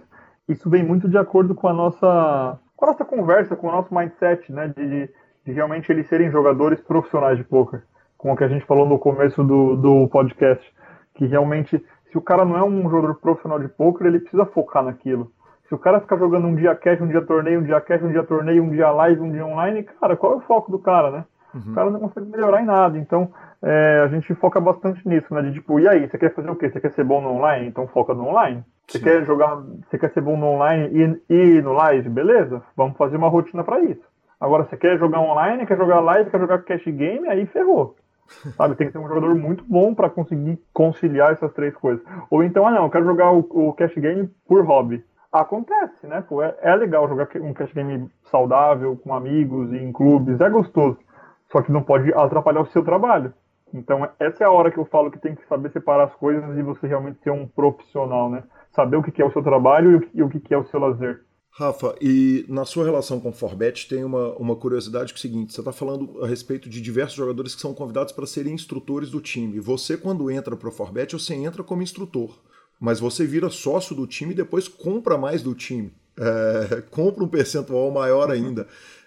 [0.48, 3.94] Isso vem muito de acordo com a nossa, com a nossa conversa, com o nosso
[3.94, 4.68] mindset, né?
[4.68, 5.08] De,
[5.44, 7.82] de realmente eles serem jogadores profissionais de poker,
[8.18, 10.64] com o que a gente falou no começo do, do podcast,
[11.14, 14.84] que realmente se o cara não é um jogador profissional de poker, ele precisa focar
[14.84, 15.32] naquilo.
[15.66, 18.12] Se o cara ficar jogando um dia cash, um dia torneio, um dia cash, um
[18.12, 21.10] dia torneio, um dia live, um dia online, cara, qual é o foco do cara,
[21.10, 21.24] né?
[21.54, 21.72] Uhum.
[21.72, 22.98] O cara não consegue melhorar em nada.
[22.98, 23.30] Então,
[23.62, 25.42] é, a gente foca bastante nisso, né?
[25.42, 26.70] De tipo, e aí, você quer fazer o quê?
[26.70, 27.66] Você quer ser bom no online?
[27.68, 28.64] Então foca no online.
[28.86, 29.04] Você Sim.
[29.04, 29.56] quer jogar,
[29.88, 32.08] você quer ser bom no online e, e no live?
[32.08, 34.02] Beleza, vamos fazer uma rotina para isso.
[34.40, 37.96] Agora, você quer jogar online, quer jogar live, quer jogar cash game, aí ferrou.
[38.56, 42.04] Sabe, tem que ser um jogador muito bom para conseguir conciliar essas três coisas.
[42.30, 46.22] Ou então, ah não, eu quero jogar o, o cash game por hobby acontece, né?
[46.28, 50.50] Pô, é, é, legal jogar um cash game saudável, com amigos e em clubes, é
[50.50, 50.98] gostoso.
[51.52, 53.32] Só que não pode atrapalhar o seu trabalho.
[53.74, 56.56] Então, essa é a hora que eu falo que tem que saber separar as coisas
[56.56, 58.42] e você realmente ser um profissional, né?
[58.74, 61.24] Saber o que é o seu trabalho e o que é o seu lazer.
[61.54, 65.22] Rafa, e na sua relação com o Forbet tem uma, uma curiosidade que é o
[65.22, 69.10] seguinte: você está falando a respeito de diversos jogadores que são convidados para serem instrutores
[69.10, 69.60] do time.
[69.60, 72.38] Você, quando entra para o Forbet, você entra como instrutor
[72.82, 75.94] mas você vira sócio do time e depois compra mais do time.
[76.18, 78.66] É, compra um percentual maior ainda.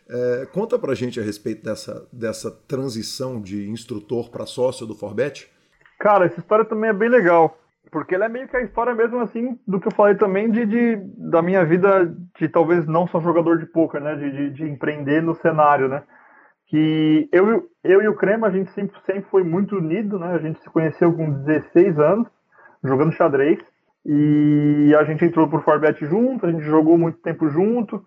[0.10, 5.52] É, conta pra gente a respeito dessa, dessa transição de instrutor para sócio do Forbet.
[6.00, 7.58] Cara, essa história também é bem legal.
[7.92, 10.66] Porque ela é meio que a história mesmo assim do que eu falei também de,
[10.66, 14.16] de da minha vida de talvez não só jogador de poker, né?
[14.16, 16.04] De, de, de, empreender no cenário, né?
[16.68, 20.34] Que eu, eu e o Crema, a gente sempre, sempre foi muito unido, né?
[20.34, 22.28] A gente se conheceu com 16 anos,
[22.84, 23.60] jogando xadrez.
[24.06, 28.04] E a gente entrou por Forbet junto, a gente jogou muito tempo junto.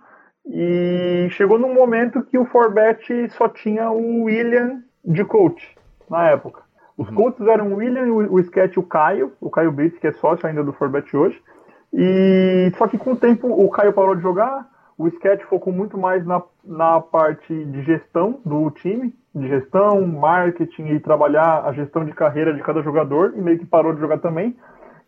[0.49, 5.77] E chegou num momento que o Forbet só tinha o William de coach
[6.09, 6.63] na época.
[6.97, 7.15] Os uhum.
[7.15, 10.13] coaches eram o William, o, o Sketch e o Caio, o Caio Brits, que é
[10.13, 11.41] sócio ainda do Forbet hoje.
[11.93, 15.97] E só que com o tempo o Caio parou de jogar, o Sketch focou muito
[15.97, 22.05] mais na, na parte de gestão do time, de gestão, marketing e trabalhar a gestão
[22.05, 24.57] de carreira de cada jogador, e meio que parou de jogar também.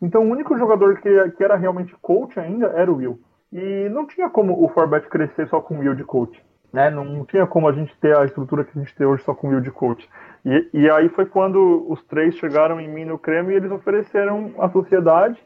[0.00, 3.18] Então o único jogador que, que era realmente coach ainda era o Will.
[3.52, 6.40] E não tinha como o Forbet crescer só com o Will de coach.
[6.72, 6.88] Né?
[6.88, 9.48] Não tinha como a gente ter a estrutura que a gente tem hoje só com
[9.48, 10.08] o Will de coach.
[10.44, 14.54] E, e aí foi quando os três chegaram em mim no Creme e eles ofereceram
[14.58, 15.38] à sociedade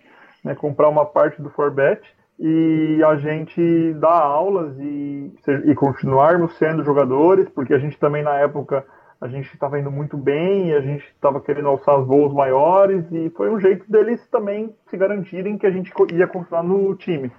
[0.44, 2.02] né, comprar uma parte do Forbet
[2.38, 5.32] e a gente dar aulas e,
[5.64, 8.84] e continuarmos sendo jogadores, porque a gente também na época
[9.20, 13.30] a gente estava indo muito bem e a gente estava querendo alçar voos maiores e
[13.30, 17.32] foi um jeito deles também se garantirem que a gente ia continuar no time.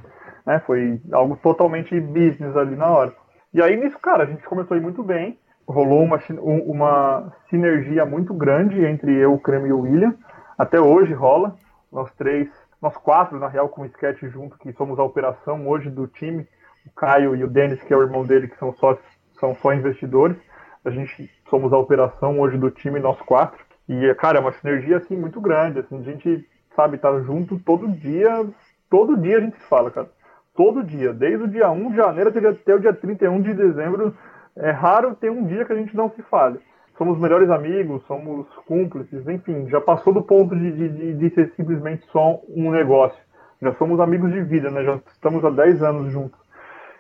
[0.45, 0.59] Né?
[0.65, 3.13] Foi algo totalmente business ali na hora.
[3.53, 6.19] E aí nisso, cara, a gente começou a ir muito bem, rolou uma,
[6.65, 10.13] uma sinergia muito grande entre eu, o Creme e o William.
[10.57, 11.55] Até hoje rola.
[11.91, 12.49] Nós três
[12.85, 16.47] nós quatro, na real, com o Sketch junto, que somos a operação hoje do time,
[16.85, 18.95] o Caio e o Denis, que é o irmão dele, que são só,
[19.39, 20.37] são só investidores.
[20.83, 23.65] A gente somos a operação hoje do time, nós quatro.
[23.89, 25.79] E, cara, é uma sinergia, assim, muito grande.
[25.79, 28.47] Assim, a gente, sabe, tá junto todo dia.
[28.87, 30.09] Todo dia a gente se fala, cara.
[30.55, 31.13] Todo dia.
[31.13, 34.15] Desde o dia 1 de janeiro até o dia 31 de dezembro.
[34.55, 36.59] É raro ter um dia que a gente não se fale
[36.97, 42.05] somos melhores amigos, somos cúmplices, enfim, já passou do ponto de, de, de, ser simplesmente
[42.11, 43.19] só um negócio.
[43.61, 44.83] Já somos amigos de vida, né?
[44.83, 46.39] Já estamos há 10 anos juntos.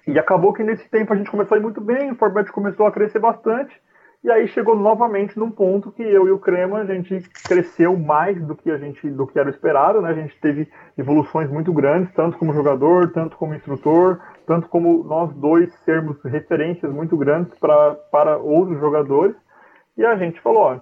[0.07, 2.85] E acabou que nesse tempo a gente começou a ir muito bem, o Forbet começou
[2.85, 3.73] a crescer bastante,
[4.25, 8.41] e aí chegou novamente num ponto que eu e o Crema a gente cresceu mais
[8.43, 10.09] do que a gente do que era esperado, né?
[10.09, 10.67] A gente teve
[10.97, 16.91] evoluções muito grandes, tanto como jogador, tanto como instrutor, tanto como nós dois sermos referências
[16.91, 19.35] muito grandes pra, para outros jogadores.
[19.95, 20.79] E a gente falou, ó,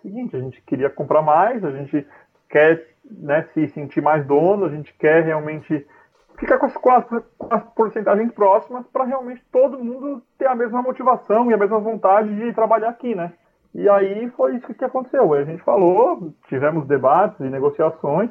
[0.00, 2.06] seguinte, a gente queria comprar mais, a gente
[2.48, 5.86] quer né, se sentir mais dono, a gente quer realmente
[6.38, 10.54] ficar com as, com as, com as porcentagens próximas para realmente todo mundo ter a
[10.54, 13.32] mesma motivação e a mesma vontade de trabalhar aqui, né?
[13.74, 15.32] E aí foi isso que aconteceu.
[15.34, 18.30] A gente falou, tivemos debates e negociações,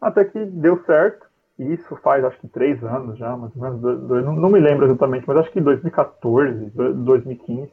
[0.00, 1.26] até que deu certo.
[1.58, 5.26] Isso faz acho que três anos já, mais ou menos, não, não me lembro exatamente,
[5.26, 7.72] mas acho que 2014, 2015.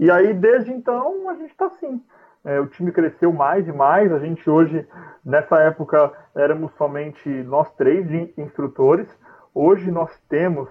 [0.00, 2.02] E aí, desde então, a gente está assim.
[2.44, 4.12] É, o time cresceu mais e mais.
[4.12, 4.86] A gente hoje,
[5.24, 9.08] nessa época, éramos somente nós três instrutores.
[9.54, 10.68] Hoje nós temos,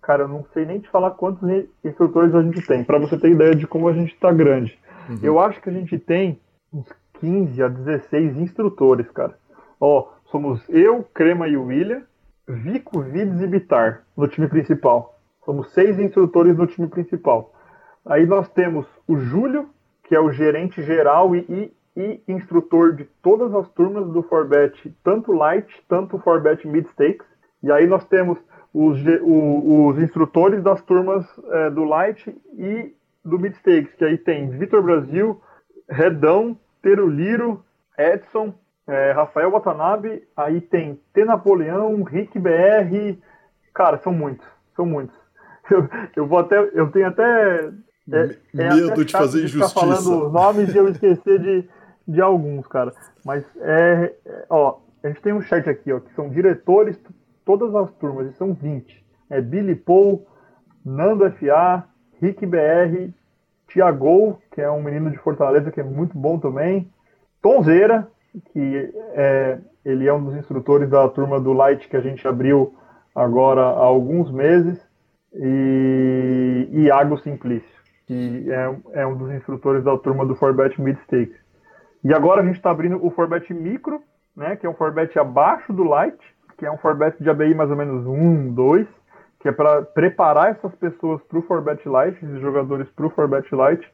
[0.00, 1.48] cara, eu não sei nem te falar quantos
[1.84, 4.78] instrutores a gente tem, para você ter ideia de como a gente está grande.
[5.08, 5.18] Uhum.
[5.22, 6.40] Eu acho que a gente tem
[6.72, 9.34] uns 15 a 16 instrutores, cara.
[9.80, 12.02] Ó, somos eu, Crema e o William,
[12.46, 15.18] Vico, Vides e Bitar no time principal.
[15.44, 17.52] Somos seis instrutores no time principal.
[18.04, 19.68] Aí nós temos o Júlio,
[20.06, 24.94] que é o gerente geral e, e, e instrutor de todas as turmas do Forbet,
[25.02, 27.26] tanto Light, tanto Forbet Mid Stakes.
[27.62, 28.38] E aí nós temos
[28.72, 32.94] os, o, os instrutores das turmas é, do Light e
[33.24, 35.40] do Mid Stakes, que aí tem Vitor Brasil,
[35.88, 37.64] Redão, Teruliro,
[37.98, 38.54] Edson,
[38.86, 43.18] é, Rafael Watanabe, aí tem T Napoleão, Rick BR,
[43.74, 44.46] cara, são muitos,
[44.76, 45.16] são muitos.
[45.68, 47.72] Eu, eu vou até, eu tenho até
[48.12, 49.74] é, é Medo de fazer injustiça.
[49.74, 51.68] falando os nomes e eu esquecer de,
[52.06, 52.92] de alguns, cara.
[53.24, 56.96] Mas é, é, Ó, a gente tem um chat aqui, ó, que são diretores,
[57.44, 59.04] todas as turmas, e são 20.
[59.28, 60.24] É Billy Paul,
[60.84, 61.84] Nando FA,
[62.20, 63.10] Rick BR,
[63.68, 66.88] Tiago, que é um menino de Fortaleza que é muito bom também.
[67.42, 68.08] Tonzeira,
[68.52, 72.74] que é, ele é um dos instrutores da turma do Light que a gente abriu
[73.14, 74.78] agora há alguns meses.
[75.38, 77.75] E Iago Simplício
[78.06, 81.36] que é, é um dos instrutores da turma do Forbet Mid Stakes.
[82.04, 84.00] E agora a gente está abrindo o Forbet Micro,
[84.36, 86.18] né, que é um Forbet abaixo do Light,
[86.56, 88.86] que é um Forbet de ABI mais ou menos 1, 2,
[89.40, 93.52] que é para preparar essas pessoas para o Forbet Light, esses jogadores para o Forbet
[93.54, 93.86] Light.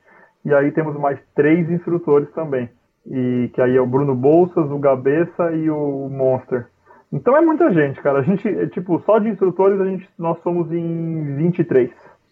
[0.44, 2.68] E aí temos mais três instrutores também.
[3.06, 6.66] E que aí é o Bruno Bolsas, o Gabeça e o Monster.
[7.12, 8.20] Então é muita gente, cara.
[8.20, 11.90] A gente, é, tipo, só de instrutores a gente, nós somos em 23.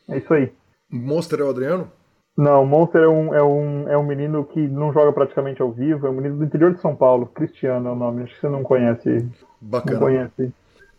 [0.08, 0.52] É isso aí.
[0.90, 1.90] Monster é o Adriano?
[2.36, 6.06] Não, Monster é um, é, um, é um menino que não joga praticamente ao vivo,
[6.06, 8.48] é um menino do interior de São Paulo, Cristiano é o nome, acho que você
[8.48, 9.28] não conhece.
[9.60, 9.98] Bacana.
[9.98, 10.52] Não conhece.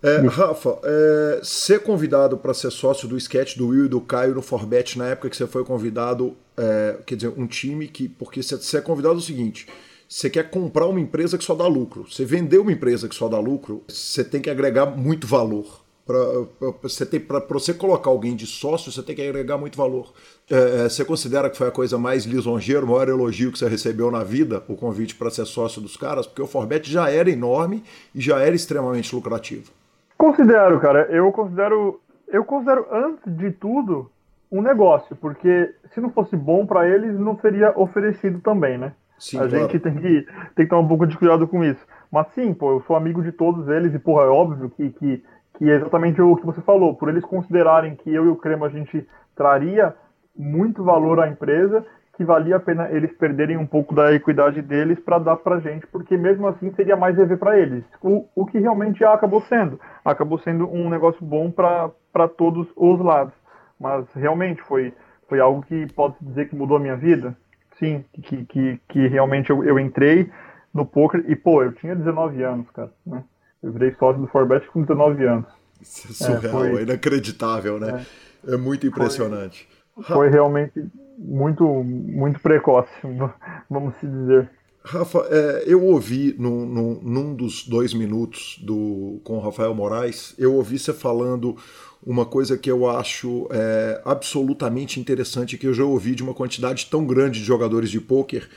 [0.03, 4.33] É, Rafa, é, ser convidado para ser sócio do sketch do Will e do Caio
[4.33, 8.09] no Forbet na época que você foi convidado, é, quer dizer, um time que.
[8.09, 9.67] Porque você é convidado é o seguinte:
[10.09, 12.05] você quer comprar uma empresa que só dá lucro.
[12.09, 15.80] Você vender uma empresa que só dá lucro, você tem que agregar muito valor.
[16.11, 20.11] Para você, tem, você colocar alguém de sócio, você tem que agregar muito valor.
[20.49, 23.67] É, é, você considera que foi a coisa mais lisonjeira, o maior elogio que você
[23.67, 26.27] recebeu na vida, o convite para ser sócio dos caras?
[26.27, 27.83] Porque o Forbet já era enorme
[28.13, 29.71] e já era extremamente lucrativo.
[30.17, 31.07] Considero, cara.
[31.09, 34.11] Eu considero, eu considero antes de tudo
[34.51, 38.93] um negócio, porque se não fosse bom para eles, não seria oferecido também, né?
[39.17, 39.69] Sim, a claro.
[39.69, 41.85] gente tem que, tem que tomar um pouco de cuidado com isso.
[42.11, 45.23] Mas sim, pô, eu sou amigo de todos eles e, porra, é óbvio que, que,
[45.61, 46.95] que é exatamente o que você falou.
[46.95, 49.93] Por eles considerarem que eu e o Crema a gente traria
[50.35, 51.85] muito valor à empresa,
[52.17, 55.85] que valia a pena eles perderem um pouco da equidade deles para dar pra gente,
[55.85, 57.83] porque mesmo assim seria mais EV para eles.
[58.01, 59.79] O, o que realmente acabou sendo.
[60.03, 63.35] Acabou sendo um negócio bom para todos os lados.
[63.79, 64.91] Mas realmente foi,
[65.29, 67.37] foi algo que pode dizer que mudou a minha vida
[67.77, 70.31] sim, que, que, que realmente eu, eu entrei
[70.73, 73.23] no poker e, pô, eu tinha 19 anos, cara, né?
[73.61, 75.45] Eu virei sócio do Forbet com 19 anos.
[75.81, 78.05] Isso é surreal, é, foi, é inacreditável, né?
[78.47, 79.67] É, é muito impressionante.
[79.95, 80.83] Foi, foi, realmente
[81.17, 82.91] muito, muito precoce,
[83.69, 84.49] vamos se dizer.
[84.83, 90.33] Rafa, é, eu ouvi num, num, num, dos dois minutos do, com o Rafael Moraes,
[90.39, 91.55] eu ouvi você falando
[92.03, 96.87] uma coisa que eu acho é, absolutamente interessante, que eu já ouvi de uma quantidade
[96.87, 98.49] tão grande de jogadores de pôquer,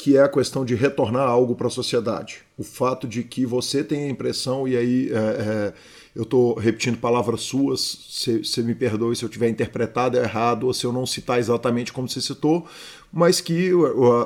[0.00, 2.38] que é a questão de retornar algo para a sociedade.
[2.56, 5.72] O fato de que você tem a impressão, e aí é, é,
[6.14, 8.08] eu estou repetindo palavras suas,
[8.42, 12.08] você me perdoe se eu tiver interpretado errado ou se eu não citar exatamente como
[12.08, 12.66] você citou,
[13.12, 13.70] mas que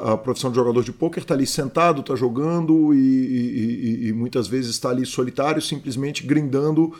[0.04, 4.12] a, a profissão de jogador de pôquer está ali sentado, está jogando e, e, e,
[4.12, 6.94] muitas vezes está ali solitário, simplesmente grindando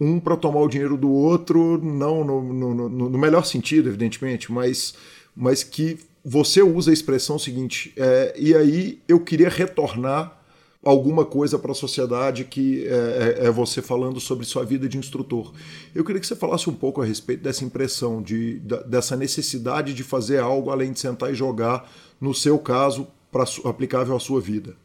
[0.00, 4.52] um para tomar o dinheiro do outro, não no, no, no, no, melhor sentido, evidentemente,
[4.52, 4.94] mas,
[5.34, 5.98] mas que
[6.30, 10.36] você usa a expressão seguinte, é, e aí eu queria retornar
[10.84, 14.98] alguma coisa para a sociedade que é, é, é, você falando sobre sua vida de
[14.98, 15.54] instrutor.
[15.94, 20.04] Eu queria que você falasse um pouco a respeito dessa impressão, de, dessa necessidade de
[20.04, 21.88] fazer algo além de sentar e jogar,
[22.20, 24.76] no seu caso, para aplicável à sua vida.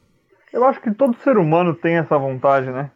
[0.53, 2.89] Eu acho que todo ser humano tem essa vontade, né?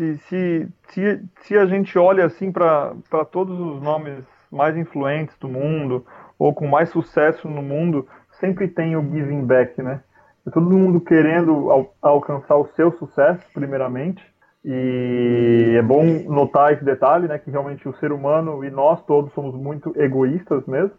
[0.00, 2.94] se, se, se, se a gente olha assim para
[3.30, 6.06] todos os nomes mais influentes do mundo
[6.40, 8.08] ou com mais sucesso no mundo,
[8.40, 10.00] sempre tem o giving back, né?
[10.46, 14.24] É todo mundo querendo al alcançar o seu sucesso, primeiramente.
[14.64, 17.38] E é bom notar esse detalhe, né?
[17.38, 20.96] Que realmente o ser humano e nós todos somos muito egoístas mesmo.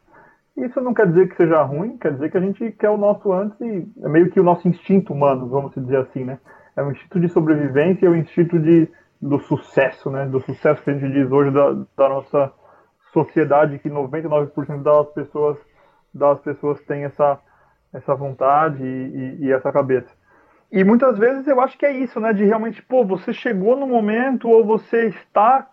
[0.55, 3.33] Isso não quer dizer que seja ruim, quer dizer que a gente quer o nosso
[3.33, 6.37] antes e é meio que o nosso instinto humano, vamos dizer assim, né?
[6.75, 8.87] é um instinto de sobrevivência, é um instinto de,
[9.21, 10.25] do sucesso, né?
[10.25, 12.51] Do sucesso que a gente diz hoje da, da nossa
[13.14, 15.57] sociedade, que 99% das pessoas,
[16.14, 17.39] das pessoas têm essa,
[17.93, 20.09] essa vontade e, e, e, essa cabeça.
[20.72, 22.32] E muitas vezes eu acho que é isso, né?
[22.34, 25.68] De realmente, pô, você chegou no momento ou você está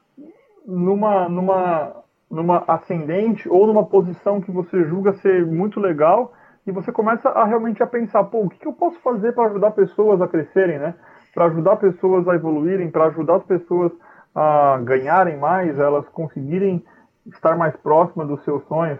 [0.66, 1.92] numa, numa,
[2.30, 6.32] numa ascendente ou numa posição que você julga ser muito legal
[6.66, 9.48] e você começa a realmente a pensar, pô, o que, que eu posso fazer para
[9.48, 10.94] ajudar pessoas a crescerem, né?
[11.32, 13.92] Para ajudar pessoas a evoluírem, para ajudar as pessoas
[14.34, 16.84] a ganharem mais, elas conseguirem
[17.32, 18.98] estar mais próximas dos seus sonhos.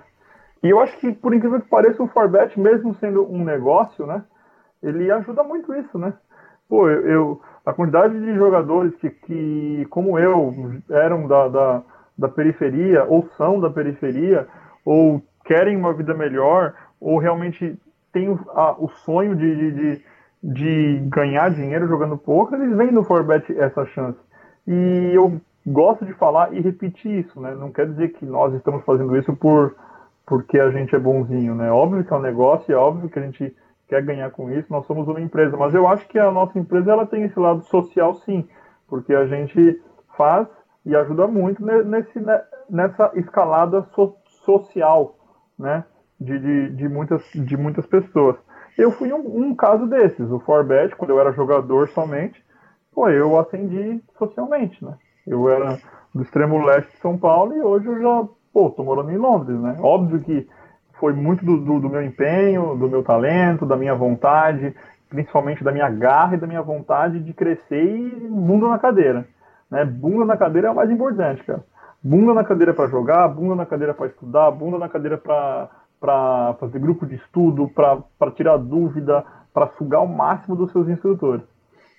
[0.63, 4.25] E eu acho que, por incrível que pareça, o Forbet, mesmo sendo um negócio, né?
[4.83, 6.13] Ele ajuda muito isso, né?
[6.69, 10.55] Pô, eu, eu a quantidade de jogadores que, que como eu,
[10.91, 11.83] eram da, da,
[12.17, 14.47] da periferia, ou são da periferia,
[14.85, 17.79] ou querem uma vida melhor, ou realmente
[18.13, 20.05] tem o, a, o sonho de, de, de,
[20.43, 24.19] de, ganhar dinheiro jogando poker, eles veem no Forbet essa chance.
[24.67, 25.41] E eu
[25.73, 27.55] gosto de falar e repetir isso, né?
[27.55, 29.75] Não quer dizer que nós estamos fazendo isso por
[30.27, 31.71] porque a gente é bonzinho, né?
[31.71, 33.57] Óbvio que é um negócio, é óbvio que a gente
[33.89, 36.93] quer ganhar com isso, nós somos uma empresa, mas eu acho que a nossa empresa
[36.93, 38.47] ela tem esse lado social sim,
[38.87, 39.81] porque a gente
[40.19, 40.47] faz
[40.85, 44.15] e ajuda muito nesse, né, nessa escalada so,
[44.45, 45.17] social,
[45.59, 45.83] né?
[46.21, 48.37] de, de, de, muitas, de muitas pessoas.
[48.77, 50.31] Eu fui um, um caso desses.
[50.31, 52.43] O Forbet, quando eu era jogador somente,
[52.93, 54.97] pô, eu atendi socialmente, né?
[55.29, 55.79] Eu era
[56.15, 59.59] do extremo leste de São Paulo e hoje eu já, pô, tô morando em Londres,
[59.61, 59.77] né?
[59.81, 60.49] Óbvio que
[60.99, 64.75] foi muito do, do, do meu empenho, do meu talento, da minha vontade,
[65.09, 69.27] principalmente da minha garra e da minha vontade de crescer e bunda na cadeira.
[69.71, 69.85] Né?
[69.85, 71.63] Bunda na cadeira é o mais importante, cara.
[72.03, 76.79] Bunda na cadeira para jogar, bunda na cadeira para estudar, bunda na cadeira para fazer
[76.79, 81.45] grupo de estudo, para tirar dúvida, para sugar o máximo dos seus instrutores.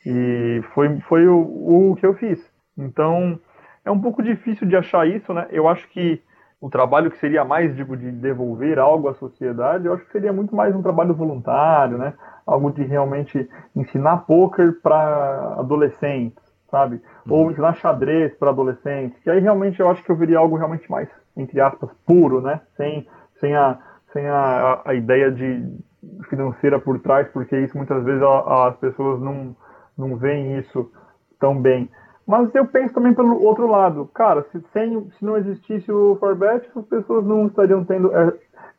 [0.06, 2.40] E foi, foi o, o que eu fiz.
[2.80, 3.40] Então,
[3.84, 5.48] é um pouco difícil de achar isso, né?
[5.52, 6.22] Eu acho que
[6.62, 10.34] o trabalho que seria mais, digo, de devolver algo à sociedade, eu acho que seria
[10.34, 12.14] muito mais um trabalho voluntário, né?
[12.46, 17.02] Algo de realmente ensinar poker para adolescentes, sabe?
[17.26, 17.34] Uhum.
[17.34, 19.18] Ou ensinar xadrez para adolescentes.
[19.24, 21.08] Que aí realmente eu acho que eu veria algo realmente mais,
[21.38, 22.60] entre aspas, puro, né?
[22.76, 23.08] Sem,
[23.40, 23.78] sem, a,
[24.12, 25.66] sem a, a ideia de
[26.30, 29.56] financeira por trás, porque isso muitas vezes as pessoas não,
[29.98, 30.92] não veem isso
[31.40, 31.90] tão bem.
[32.30, 36.70] Mas eu penso também pelo outro lado, cara, se, sem, se não existisse o Forbet,
[36.76, 38.12] as pessoas não estariam tendo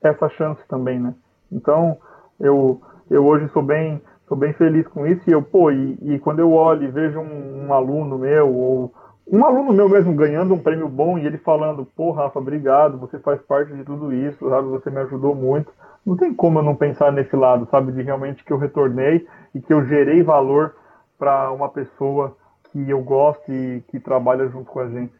[0.01, 1.13] essa chance também, né?
[1.51, 1.99] Então,
[2.39, 2.81] eu,
[3.11, 6.39] eu hoje sou bem, sou bem feliz com isso e eu, pô, e, e quando
[6.39, 8.95] eu olho e vejo um, um, aluno meu, ou
[9.27, 13.19] um aluno meu mesmo ganhando um prêmio bom e ele falando, pô, Rafa, obrigado, você
[13.19, 15.73] faz parte de tudo isso, sabe, você me ajudou muito.
[16.07, 19.61] Não tem como eu não pensar nesse lado, sabe, de realmente que eu retornei e
[19.61, 20.77] que eu gerei valor
[21.19, 22.37] para uma pessoa
[22.73, 25.13] que eu gosto e que trabalha junto com a gente.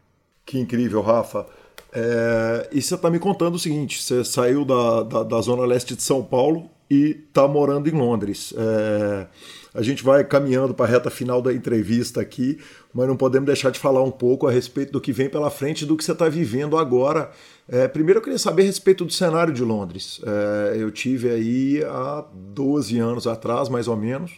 [0.45, 1.45] Que incrível, Rafa.
[1.93, 5.95] É, e você está me contando o seguinte: você saiu da, da, da, zona leste
[5.95, 8.53] de São Paulo e está morando em Londres.
[8.57, 9.27] É,
[9.73, 12.59] a gente vai caminhando para a reta final da entrevista aqui,
[12.93, 15.85] mas não podemos deixar de falar um pouco a respeito do que vem pela frente
[15.85, 17.31] do que você está vivendo agora.
[17.67, 20.21] É, primeiro eu queria saber a respeito do cenário de Londres.
[20.25, 24.31] É, eu tive aí há 12 anos atrás, mais ou menos.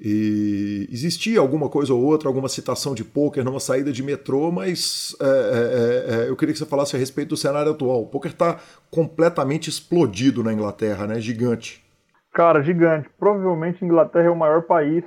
[0.00, 5.14] E existia alguma coisa ou outra, alguma citação de poker numa saída de metrô, mas
[5.20, 8.02] é, é, é, é eu queria que você falasse a respeito do cenário atual.
[8.02, 8.58] O poker está
[8.90, 11.20] completamente explodido na Inglaterra, né?
[11.20, 11.84] Gigante.
[12.32, 13.08] Cara, gigante.
[13.18, 15.04] Provavelmente a Inglaterra é o maior país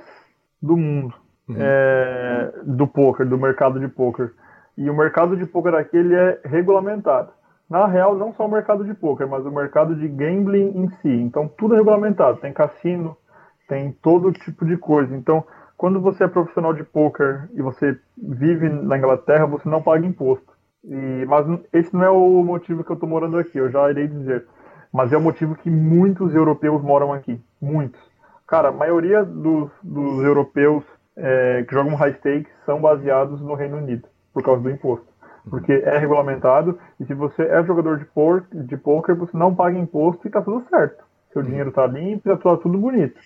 [0.62, 1.14] do mundo
[1.48, 1.56] uhum.
[1.58, 4.32] É, do poker, do mercado de poker.
[4.76, 7.30] E o mercado de poker aqui ele é regulamentado.
[7.68, 11.08] Na real, não só o mercado de poker, mas o mercado de gambling em si.
[11.08, 12.38] Então tudo é regulamentado.
[12.38, 13.16] Tem cassino,
[13.68, 15.14] tem todo tipo de coisa.
[15.16, 15.44] Então,
[15.76, 20.56] quando você é profissional de poker e você vive na Inglaterra, você não paga imposto.
[20.84, 24.06] E, mas esse não é o motivo que eu estou morando aqui, eu já irei
[24.06, 24.46] dizer.
[24.92, 27.40] Mas é o motivo que muitos europeus moram aqui.
[27.60, 28.00] Muitos.
[28.46, 30.84] Cara, a maioria dos, dos europeus
[31.16, 35.06] é, que jogam high stakes são baseados no Reino Unido, por causa do imposto.
[35.50, 39.78] Porque é regulamentado, e se você é jogador de, por, de poker, você não paga
[39.78, 41.04] imposto e está tudo certo.
[41.32, 43.18] Seu dinheiro está limpo e está tudo bonito.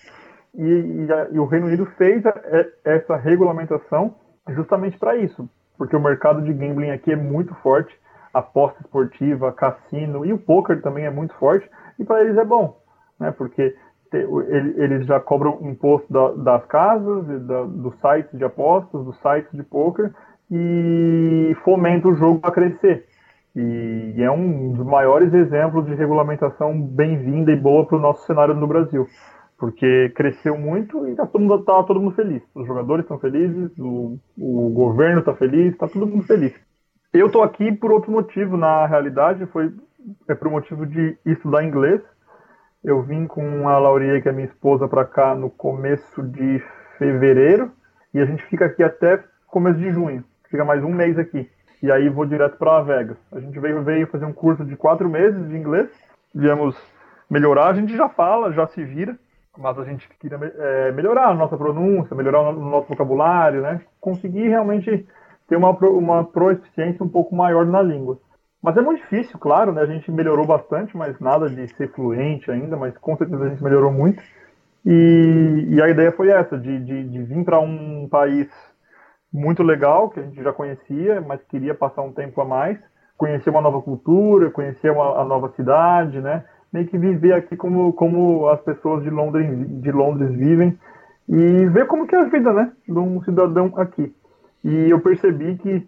[0.55, 4.15] E, e, a, e, o Reino Unido fez a, a, essa regulamentação
[4.49, 5.49] justamente para isso,
[5.79, 7.95] porque o mercado de gambling aqui é muito forte,
[8.35, 12.77] aposta esportiva, cassino e o poker também é muito forte, e para eles é bom,
[13.19, 13.31] né?
[13.31, 13.75] Porque
[14.11, 19.17] te, ele, eles já cobram imposto da, das casas, da, dos sites de apostas, dos
[19.21, 20.13] sites de poker
[20.51, 23.07] e fomenta o jogo a crescer.
[23.55, 28.55] E é um dos maiores exemplos de regulamentação bem-vinda e boa para o nosso cenário
[28.55, 29.07] no Brasil
[29.61, 32.43] porque cresceu muito e tá todo mundo, tá todo mundo feliz.
[32.55, 36.55] Os jogadores estão felizes, o, o governo está feliz, está todo mundo feliz.
[37.13, 39.71] Eu estou aqui por outro motivo, na realidade, foi
[40.27, 42.01] é por motivo de estudar inglês.
[42.83, 46.63] Eu vim com a Laurie, que é minha esposa, para cá no começo de
[46.97, 47.71] fevereiro
[48.15, 50.25] e a gente fica aqui até começo de junho.
[50.51, 51.47] Fica mais um mês aqui.
[51.83, 53.19] E aí vou direto para Vegas.
[53.31, 55.91] A gente veio, veio fazer um curso de quatro meses de inglês.
[56.35, 56.75] Viemos
[57.29, 59.19] melhorar, a gente já fala, já se vira
[59.59, 63.81] mas a gente queria é, melhorar a nossa pronúncia, melhorar o nosso vocabulário, né?
[64.01, 65.07] Conseguir realmente
[65.49, 68.19] ter uma, uma proeficiência um pouco maior na língua.
[68.63, 69.83] Mas é muito difícil, claro, né?
[69.83, 73.63] A gente melhorou bastante, mas nada de ser fluente ainda, mas com certeza a gente
[73.63, 74.23] melhorou muito.
[74.85, 78.49] E, e a ideia foi essa, de, de, de vir para um país
[79.33, 82.79] muito legal, que a gente já conhecia, mas queria passar um tempo a mais,
[83.17, 86.45] conhecer uma nova cultura, conhecer uma, a nova cidade, né?
[86.73, 89.47] Meio que viver aqui como, como as pessoas de Londres,
[89.83, 90.79] de Londres vivem
[91.29, 94.15] e ver como que é a vida, né, de um cidadão aqui.
[94.65, 95.87] E eu percebi que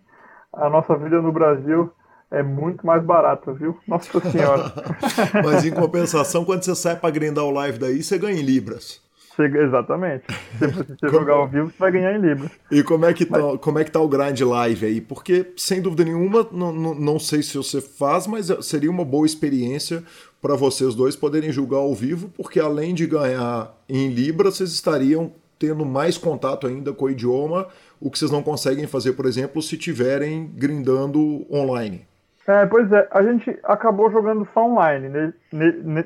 [0.53, 1.91] a nossa vida no Brasil
[2.30, 3.76] é muito mais barata, viu?
[3.87, 4.72] Nossa Senhora.
[5.45, 9.01] Mas em compensação, quando você sai para grindar o live daí, você ganha em libras.
[9.39, 10.24] Exatamente.
[10.59, 12.51] Se você jogar ao vivo, você vai ganhar em Libras.
[12.70, 13.61] E como é que tá, mas...
[13.61, 15.01] como é que tá o grind live aí?
[15.01, 19.26] Porque, sem dúvida nenhuma, não, não, não sei se você faz, mas seria uma boa
[19.26, 20.03] experiência
[20.41, 25.33] para vocês dois poderem julgar ao vivo, porque além de ganhar em Libra, vocês estariam
[25.59, 27.68] tendo mais contato ainda com o idioma,
[28.01, 32.05] o que vocês não conseguem fazer, por exemplo, se tiverem grindando online.
[32.47, 35.32] É, pois é, a gente acabou jogando só online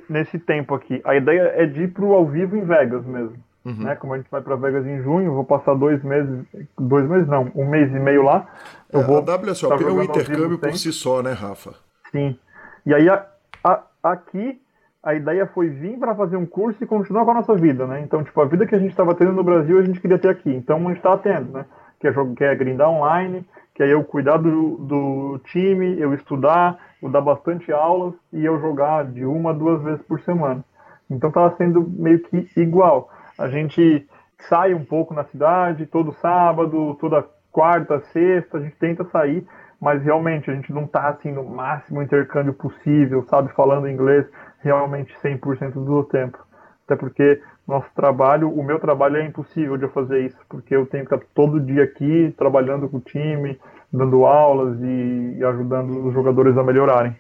[0.09, 1.01] nesse tempo aqui.
[1.05, 3.37] A ideia é de ir pro ao vivo em Vegas mesmo.
[3.64, 3.84] Uhum.
[3.84, 3.97] Né?
[3.97, 6.45] Como a gente vai para Vegas em junho, vou passar dois meses,
[6.78, 8.47] dois meses não, um mês e meio lá.
[8.93, 11.74] Eu é, vou a WSOP é um intercâmbio por si só, né, Rafa?
[12.12, 12.39] Sim.
[12.84, 13.26] E aí a,
[13.64, 14.61] a, aqui
[15.03, 18.01] a ideia foi vir para fazer um curso e continuar com a nossa vida, né?
[18.01, 20.28] Então, tipo, a vida que a gente estava tendo no Brasil, a gente queria ter
[20.28, 20.51] aqui.
[20.51, 21.64] Então, a gente está tendo, né?
[22.01, 23.45] que é, que é grindar online,
[23.77, 28.59] que é eu cuidar do, do time, eu estudar, eu dar bastante aulas e eu
[28.59, 30.64] jogar de uma a duas vezes por semana.
[31.11, 33.11] Então estava sendo meio que igual.
[33.39, 34.09] A gente
[34.49, 39.47] sai um pouco na cidade, todo sábado, toda quarta, sexta, a gente tenta sair,
[39.79, 44.27] mas realmente a gente não está assim no máximo intercâmbio possível, sabe, falando inglês
[44.61, 46.39] realmente 100% do tempo.
[46.87, 50.87] Até porque nosso trabalho, o meu trabalho é impossível de eu fazer isso, porque eu
[50.87, 53.59] tenho que estar todo dia aqui trabalhando com o time,
[53.93, 57.14] dando aulas e, ajudando os jogadores a melhorarem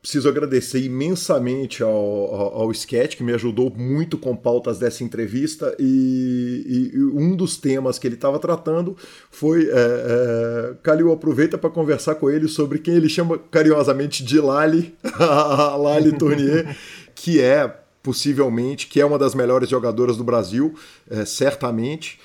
[0.00, 5.76] preciso agradecer imensamente ao, ao, ao, Sketch, que me ajudou muito com pautas dessa entrevista.
[5.78, 8.96] E, e um dos temas que ele estava tratando
[9.30, 9.68] foi.
[9.68, 14.92] É, é, Calil aproveita para conversar com ele sobre quem ele chama carinhosamente de Lali,
[15.78, 16.76] Lali Tournier,
[17.14, 20.74] que é possivelmente, que é uma das melhores jogadoras do Brasil,
[21.08, 22.18] é, certamente.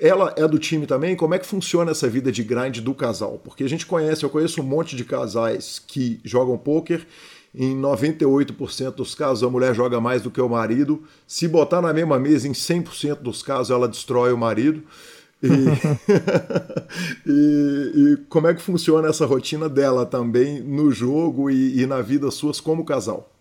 [0.00, 1.16] Ela é do time também?
[1.16, 3.40] Como é que funciona essa vida de grind do casal?
[3.42, 7.06] Porque a gente conhece, eu conheço um monte de casais que jogam pôquer.
[7.54, 11.02] Em 98% dos casos, a mulher joga mais do que o marido.
[11.26, 14.82] Se botar na mesma mesa, em 100% dos casos, ela destrói o marido.
[15.42, 15.48] E...
[17.26, 22.00] e, e, como é que funciona essa rotina dela também no jogo e, e na
[22.00, 23.32] vida suas como casal?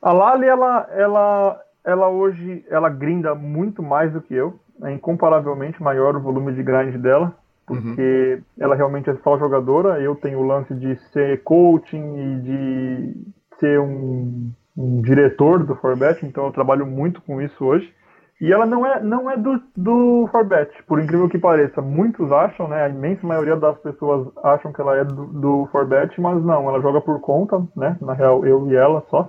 [0.00, 5.82] A Lali, ela, ela, ela hoje, ela grinda muito mais do que eu é incomparavelmente
[5.82, 7.32] maior o volume de grind dela,
[7.66, 8.42] porque uhum.
[8.58, 10.00] ela realmente é só jogadora.
[10.00, 13.16] Eu tenho o lance de ser coaching e de
[13.58, 17.92] ser um, um diretor do Forbet, então eu trabalho muito com isso hoje.
[18.40, 21.82] E ela não é, não é do, do Forbet, por incrível que pareça.
[21.82, 22.84] Muitos acham, né?
[22.84, 26.80] A imensa maioria das pessoas acham que ela é do, do Forbet, mas não, ela
[26.80, 27.96] joga por conta, né?
[28.00, 29.28] Na real, eu e ela só.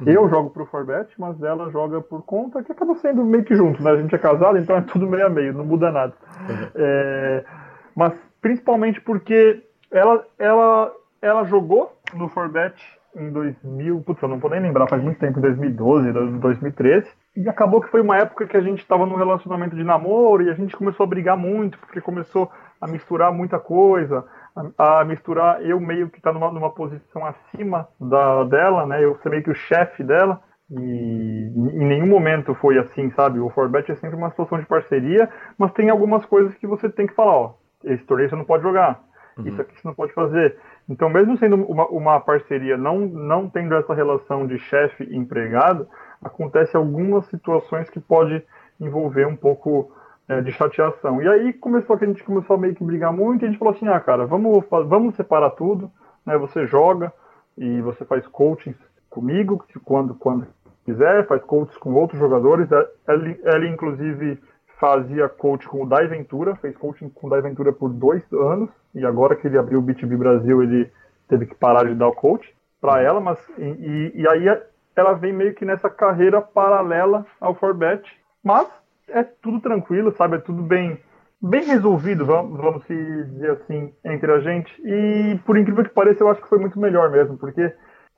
[0.00, 0.08] Uhum.
[0.12, 3.82] Eu jogo pro Forbet, mas ela joga por conta, que acaba sendo meio que junto,
[3.82, 3.90] né?
[3.90, 6.14] A gente é casado, então é tudo meio a meio, não muda nada.
[6.48, 6.68] Uhum.
[6.74, 7.44] É,
[7.94, 12.74] mas principalmente porque ela, ela, ela jogou no Forbet
[13.14, 17.06] em 2000, putz, eu não vou nem lembrar, faz muito tempo, em 2012, 2013.
[17.36, 20.50] E acabou que foi uma época que a gente estava num relacionamento de namoro e
[20.50, 24.24] a gente começou a brigar muito, porque começou a misturar muita coisa
[24.76, 29.04] a, misturar eu meio que tá numa, numa posição acima da, dela, né?
[29.04, 30.40] Eu ser meio que o chefe dela.
[30.70, 33.40] E em nenhum momento foi assim, sabe?
[33.40, 35.28] O Forbet é sempre uma situação de parceria,
[35.58, 38.62] mas tem algumas coisas que você tem que falar, ó, esse torneio você não pode
[38.62, 39.02] jogar,
[39.36, 39.48] uhum.
[39.48, 40.56] isso aqui você não pode fazer.
[40.88, 45.88] Então, mesmo sendo uma, uma parceria, não, não tendo essa relação de chefe e empregado,
[46.22, 48.40] acontece algumas situações que pode
[48.80, 49.92] envolver um pouco
[50.30, 51.20] é, de chateação.
[51.20, 53.58] E aí começou que a gente começou a meio que brigar muito e a gente
[53.58, 55.90] falou assim, ah, cara, vamos, vamos separar tudo,
[56.24, 56.38] né?
[56.38, 57.12] Você joga
[57.58, 58.72] e você faz coaching
[59.08, 60.46] comigo, quando, quando
[60.84, 62.68] quiser, faz coaching com outros jogadores.
[63.08, 64.38] Ele, ele inclusive
[64.78, 68.70] fazia coach com o Dai Ventura, fez coaching com o Dai Ventura por dois anos,
[68.94, 70.90] e agora que ele abriu o BTB Brasil, ele
[71.28, 74.46] teve que parar de dar o coach para ela, mas e, e, aí
[74.96, 78.02] ela vem meio que nessa carreira paralela ao Forbet,
[78.42, 78.66] mas
[79.12, 80.36] é tudo tranquilo, sabe?
[80.36, 80.98] É tudo bem,
[81.40, 84.72] bem resolvido, vamos, vamos dizer assim, entre a gente.
[84.84, 87.72] E por incrível que pareça, eu acho que foi muito melhor mesmo, porque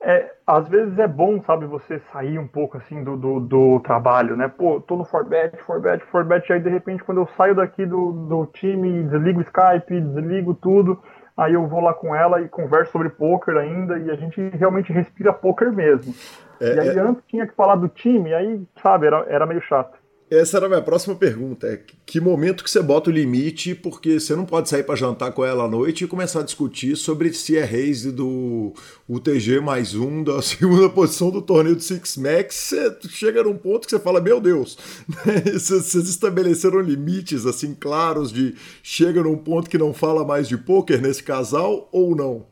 [0.05, 4.35] é, às vezes é bom, sabe, você sair um pouco assim do, do, do trabalho,
[4.35, 4.49] né?
[4.49, 8.45] Pô, tô no Forbet, Forbet, Forbet, aí de repente quando eu saio daqui do, do
[8.47, 11.01] time, desligo o Skype, desligo tudo,
[11.37, 14.91] aí eu vou lá com ela e converso sobre poker ainda, e a gente realmente
[14.91, 16.13] respira poker mesmo.
[16.59, 16.99] É, e aí é...
[16.99, 19.97] antes tinha que falar do time, aí, sabe, era, era meio chato.
[20.33, 21.67] Essa era a minha próxima pergunta.
[21.67, 25.31] É que momento que você bota o limite, porque você não pode sair para jantar
[25.31, 28.73] com ela à noite e começar a discutir sobre se é raise do
[29.07, 32.55] UTG mais um, da segunda posição do torneio do Six Max.
[32.55, 34.75] Você chega num ponto que você fala, meu Deus,
[35.53, 40.99] vocês estabeleceram limites assim claros de chega num ponto que não fala mais de poker
[40.99, 42.47] nesse casal ou não?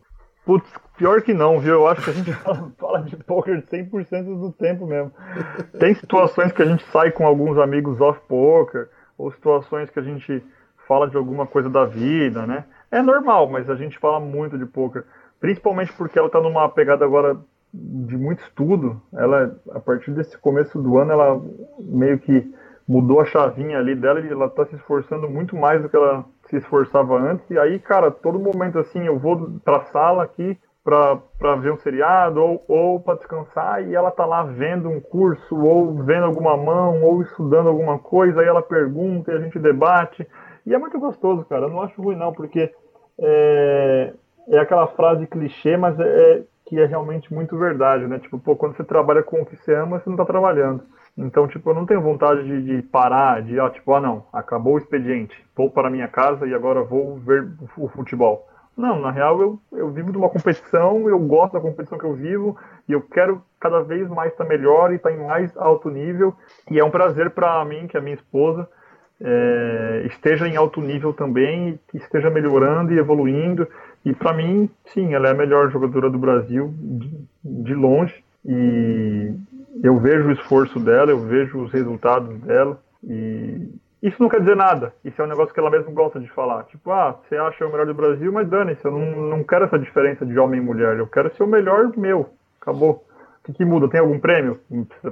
[0.45, 0.69] Putz,
[1.01, 1.73] Pior que não, viu?
[1.73, 2.31] Eu acho que a gente
[2.77, 5.11] fala, de poker 100% do tempo mesmo.
[5.79, 8.87] Tem situações que a gente sai com alguns amigos off-poker,
[9.17, 10.43] ou situações que a gente
[10.87, 12.65] fala de alguma coisa da vida, né?
[12.91, 15.03] É normal, mas a gente fala muito de poker.
[15.39, 17.35] Principalmente porque ela está numa pegada agora
[17.73, 19.01] de muito estudo.
[19.11, 21.41] Ela, a partir desse começo do ano, ela
[21.79, 22.53] meio que
[22.87, 26.23] mudou a chavinha ali dela e ela está se esforçando muito mais do que ela
[26.47, 27.49] se esforçava antes.
[27.49, 32.41] E aí, cara, todo momento assim, eu vou pra sala aqui, para ver um seriado
[32.41, 37.03] ou, ou para descansar e ela tá lá vendo um curso ou vendo alguma mão
[37.03, 40.27] ou estudando alguma coisa, aí ela pergunta e a gente debate.
[40.65, 41.65] E é muito gostoso, cara.
[41.65, 42.73] Eu não acho ruim não, porque
[43.19, 44.13] é,
[44.49, 48.17] é aquela frase clichê, mas é, é que é realmente muito verdade, né?
[48.19, 50.83] Tipo, pô, quando você trabalha com o que você ama, você não tá trabalhando.
[51.17, 54.75] Então, tipo, eu não tenho vontade de, de parar, de, ó, tipo, ah, não, acabou
[54.75, 57.45] o expediente, vou para minha casa e agora vou ver
[57.77, 58.47] o futebol.
[58.75, 62.13] Não, na real, eu, eu vivo de uma competição, eu gosto da competição que eu
[62.13, 62.57] vivo
[62.87, 66.33] e eu quero cada vez mais estar melhor e estar em mais alto nível.
[66.69, 68.67] E é um prazer para mim, que é a minha esposa,
[69.19, 73.67] é, esteja em alto nível também, e esteja melhorando e evoluindo.
[74.03, 78.23] E para mim, sim, ela é a melhor jogadora do Brasil de, de longe.
[78.43, 79.31] E
[79.83, 82.81] eu vejo o esforço dela, eu vejo os resultados dela.
[83.03, 83.69] E
[84.01, 84.93] isso não quer dizer nada.
[85.05, 86.63] Isso é um negócio que ela mesma gosta de falar.
[86.63, 89.77] Tipo, ah, você acha o melhor do Brasil, mas dane-se, eu não, não quero essa
[89.77, 90.97] diferença de homem e mulher.
[90.97, 92.29] Eu quero ser o melhor meu.
[92.59, 93.05] Acabou.
[93.39, 93.89] O que, que muda?
[93.89, 94.59] Tem algum prêmio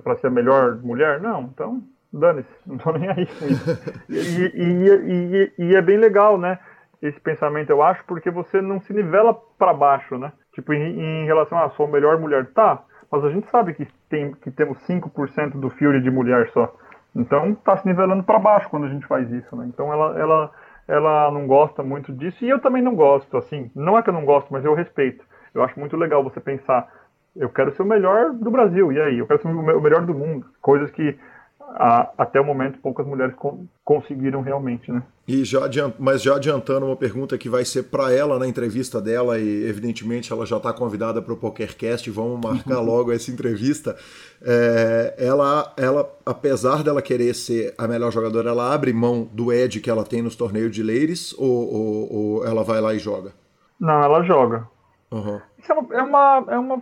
[0.04, 1.20] para ser a melhor mulher?
[1.20, 3.28] Não, então dane-se, não tô nem aí.
[4.10, 6.60] E, e, e, e, é bem legal, né?
[7.02, 10.32] Esse pensamento, eu acho, porque você não se nivela para baixo, né?
[10.54, 13.74] Tipo, em, em relação a ah, sou a melhor mulher, tá, mas a gente sabe
[13.74, 16.76] que, tem, que temos 5% do Fury de mulher só.
[17.16, 19.66] Então tá se nivelando para baixo quando a gente faz isso, né?
[19.68, 20.52] Então ela, ela,
[20.88, 23.72] ela não gosta muito disso e eu também não gosto, assim.
[23.76, 25.24] Não é que eu não gosto, mas eu respeito.
[25.54, 26.88] Eu acho muito legal você pensar,
[27.36, 29.18] eu quero ser o melhor do Brasil, e aí?
[29.18, 30.46] Eu quero ser o melhor do mundo.
[30.62, 31.18] Coisas que
[31.60, 35.02] a, até o momento poucas mulheres con conseguiram realmente, né?
[35.32, 39.00] E já adiant, mas já adiantando uma pergunta que vai ser para ela na entrevista
[39.00, 43.96] dela e evidentemente ela já está convidada para o PokerCast, vamos marcar logo essa entrevista.
[44.42, 49.80] É, ela, ela, apesar dela querer ser a melhor jogadora, ela abre mão do edge
[49.80, 53.32] que ela tem nos torneios de ladies ou, ou, ou ela vai lá e joga?
[53.80, 54.68] Não, ela joga.
[55.12, 55.40] Uhum.
[55.60, 56.82] Isso é uma, é uma, é uma,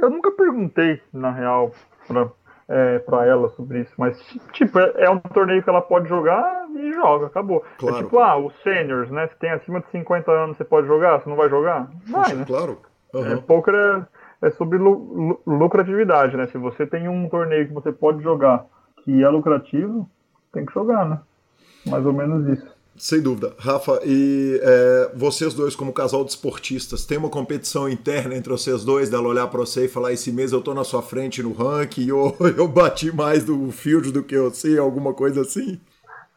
[0.00, 1.70] eu nunca perguntei na real
[2.08, 2.30] para
[2.68, 3.92] é, para ela sobre isso.
[3.96, 4.18] Mas,
[4.52, 7.64] tipo, é, é, um torneio que ela pode jogar e joga, acabou.
[7.74, 7.96] É claro.
[7.96, 9.26] É tipo, ah, os seniors, né?
[9.28, 11.88] Se tem acima de 50 anos, você pode jogar, você não vai jogar?
[12.06, 12.44] Vai, Puxa, né?
[12.46, 12.78] Claro.
[13.14, 13.32] Uhum.
[13.32, 16.46] É, poker é, é sobre lu lucratividade, né?
[16.46, 18.66] Se você tem um torneio que você pode jogar
[19.04, 20.08] que é lucrativo,
[20.52, 21.20] tem que jogar, né?
[21.86, 22.73] Mais ou menos isso.
[22.96, 23.52] Sem dúvida.
[23.58, 28.84] Rafa, e é, vocês dois, como casal de esportistas, tem uma competição interna entre vocês
[28.84, 31.52] dois, dela olhar para você e falar: esse mês eu tô na sua frente no
[31.52, 35.80] ranking, ou eu bati mais do field do que você, alguma coisa assim?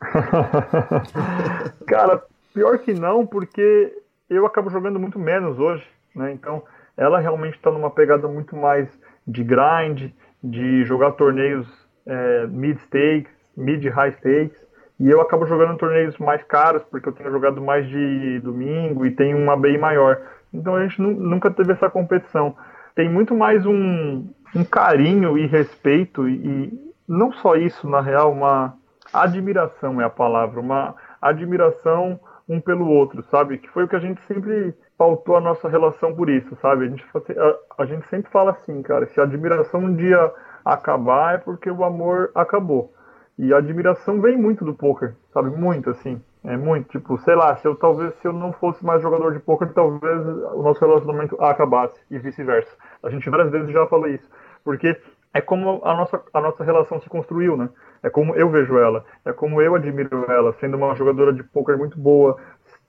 [1.86, 3.93] Cara, pior que não, porque
[4.28, 5.86] eu acabo jogando muito menos hoje,
[6.16, 6.32] né?
[6.34, 6.64] Então,
[6.95, 8.89] ela realmente está numa pegada muito mais
[9.28, 10.12] de grind,
[10.43, 11.68] de jogar torneios
[12.05, 14.66] é, mid-stakes, mid-high stakes
[14.99, 19.11] e eu acabo jogando torneios mais caros, porque eu tenho jogado mais de domingo e
[19.11, 20.19] tenho uma BI maior.
[20.53, 22.55] Então a gente nunca teve essa competição.
[22.95, 26.73] Tem muito mais um, um carinho e respeito, e,
[27.07, 28.73] não só isso, na real, uma
[29.13, 32.19] admiração é a palavra, uma admiração
[32.49, 33.57] um pelo outro, sabe?
[33.57, 36.85] Que foi o que a gente sempre pautou a nossa relação por isso, sabe?
[36.85, 37.05] A gente,
[37.37, 40.31] a, a gente sempre fala assim, cara, se a admiração um dia
[40.63, 42.93] acabar é porque o amor acabou.
[43.38, 45.49] E a admiração vem muito do poker, sabe?
[45.49, 46.21] Muito, assim.
[46.43, 49.39] É muito, tipo, sei lá, se eu talvez se eu não fosse mais jogador de
[49.39, 52.71] poker, talvez o nosso relacionamento acabasse e vice-versa.
[53.03, 54.27] A gente várias vezes já falou isso.
[54.63, 54.97] Porque
[55.33, 57.69] é como a nossa, a nossa relação se construiu, né?
[58.01, 61.77] É como eu vejo ela, é como eu admiro ela, sendo uma jogadora de poker
[61.77, 62.38] muito boa,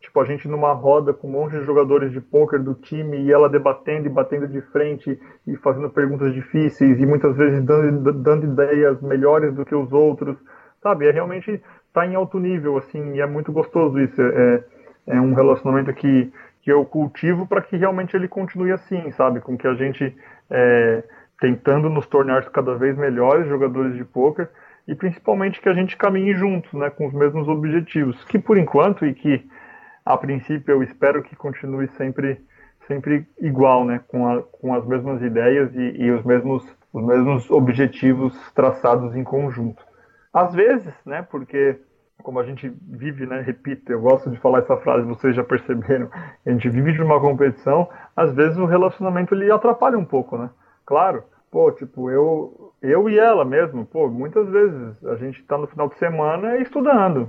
[0.01, 3.33] tipo, a gente numa roda com um monte de jogadores de pôquer do time e
[3.33, 8.47] ela debatendo e batendo de frente e fazendo perguntas difíceis e muitas vezes dando, dando
[8.47, 10.37] ideias melhores do que os outros,
[10.83, 11.07] sabe?
[11.07, 11.61] É realmente
[11.93, 14.21] tá em alto nível, assim, e é muito gostoso isso.
[14.21, 14.65] É,
[15.09, 16.33] é um relacionamento que,
[16.63, 19.41] que eu cultivo para que realmente ele continue assim, sabe?
[19.41, 20.15] Com que a gente
[20.51, 21.03] é,
[21.41, 24.49] tentando nos tornar cada vez melhores jogadores de pôquer
[24.87, 29.05] e principalmente que a gente caminhe juntos, né, com os mesmos objetivos, que por enquanto
[29.05, 29.45] e que
[30.09, 32.41] a princípio eu espero que continue sempre
[32.87, 37.51] sempre igual, né, com, a, com as mesmas ideias e, e, os mesmos os mesmos
[37.51, 39.85] objetivos traçados em conjunto.
[40.33, 41.79] Às vezes, né, porque
[42.23, 46.09] como a gente vive, né, repito, eu gosto de falar essa frase, vocês já perceberam,
[46.47, 47.87] a gente vive de uma competição,
[48.17, 50.49] às vezes o relacionamento ele atrapalha um pouco, né?
[50.87, 55.67] Claro, pô, tipo, eu eu e ela mesmo, pô, muitas vezes a gente está no
[55.67, 57.29] final de semana estudando,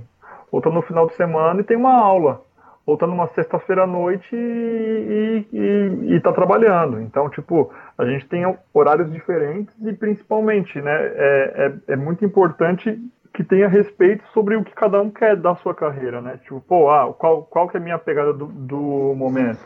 [0.50, 2.42] ou tá no final de semana e tem uma aula
[2.86, 7.00] ou tá numa sexta-feira à noite e, e, e tá trabalhando.
[7.00, 12.98] Então, tipo, a gente tem horários diferentes e principalmente, né, é, é, é, muito importante
[13.32, 16.38] que tenha respeito sobre o que cada um quer da sua carreira, né?
[16.42, 19.60] Tipo, pô, ah, qual, qual que é a minha pegada do, do momento?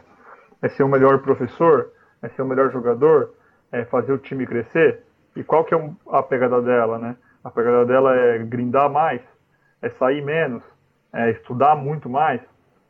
[0.60, 1.90] É ser o melhor professor?
[2.20, 3.32] É ser o melhor jogador?
[3.72, 5.02] É fazer o time crescer?
[5.34, 7.16] E qual que é a pegada dela, né?
[7.42, 9.22] A pegada dela é grindar mais?
[9.80, 10.62] É sair menos?
[11.12, 12.40] É estudar muito mais?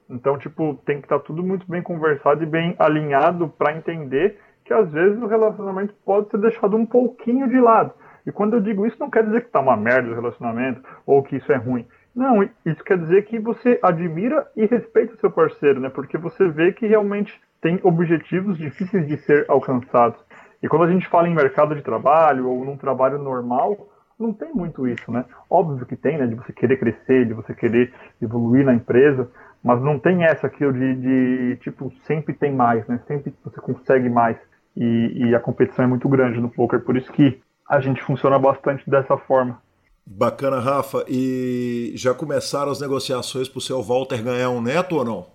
[0.08, 4.38] Então, tipo, tem que estar tá tudo muito bem conversado e bem alinhado para entender
[4.64, 7.92] que às vezes o relacionamento pode ser deixado um pouquinho de lado.
[8.26, 11.22] E quando eu digo isso, não quer dizer que tá uma merda o relacionamento ou
[11.22, 11.86] que isso é ruim.
[12.14, 15.88] Não, isso quer dizer que você admira e respeita o seu parceiro, né?
[15.88, 20.18] Porque você vê que realmente tem objetivos difíceis de ser alcançados.
[20.62, 23.88] E quando a gente fala em mercado de trabalho ou num trabalho normal,
[24.18, 25.24] não tem muito isso, né?
[25.50, 26.26] Óbvio que tem, né?
[26.26, 27.92] De você querer crescer, de você querer
[28.22, 29.28] evoluir na empresa,
[29.64, 33.00] mas não tem essa aqui de, de tipo, sempre tem mais, né?
[33.08, 34.36] Sempre você consegue mais.
[34.76, 38.38] E, e a competição é muito grande no poker, por isso que a gente funciona
[38.38, 39.62] bastante dessa forma.
[40.06, 41.04] Bacana, Rafa.
[41.08, 45.33] E já começaram as negociações para o seu Walter ganhar um neto ou não?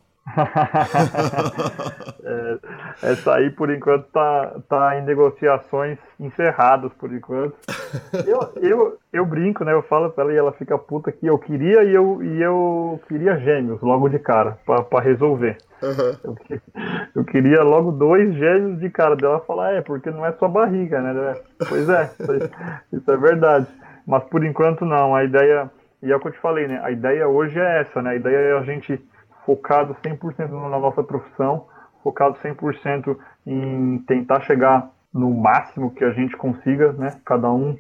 [2.24, 2.60] É,
[3.04, 7.56] essa aí, por enquanto, tá, tá em negociações encerradas, por enquanto.
[8.26, 9.74] Eu, eu, eu brinco, né?
[9.74, 13.00] Eu falo pra ela e ela fica puta que eu queria e eu, e eu
[13.08, 15.58] queria gêmeos logo de cara, para resolver.
[15.82, 16.18] Uhum.
[16.24, 16.36] Eu,
[17.16, 21.02] eu, queria logo dois gêmeos de cara dela falar, é, porque não é sua barriga,
[21.02, 21.36] né?
[21.68, 22.12] Pois é,
[22.92, 23.68] isso é verdade.
[24.06, 25.72] Mas por enquanto não, a ideia,
[26.04, 26.82] e é o que eu te falei, né?
[26.84, 28.12] A ideia hoje é essa, né?
[28.12, 29.00] A ideia é a gente
[29.50, 31.66] focado 100% na nossa profissão,
[32.04, 37.20] focado 100% em tentar chegar no máximo que a gente consiga, né?
[37.26, 37.76] Cada um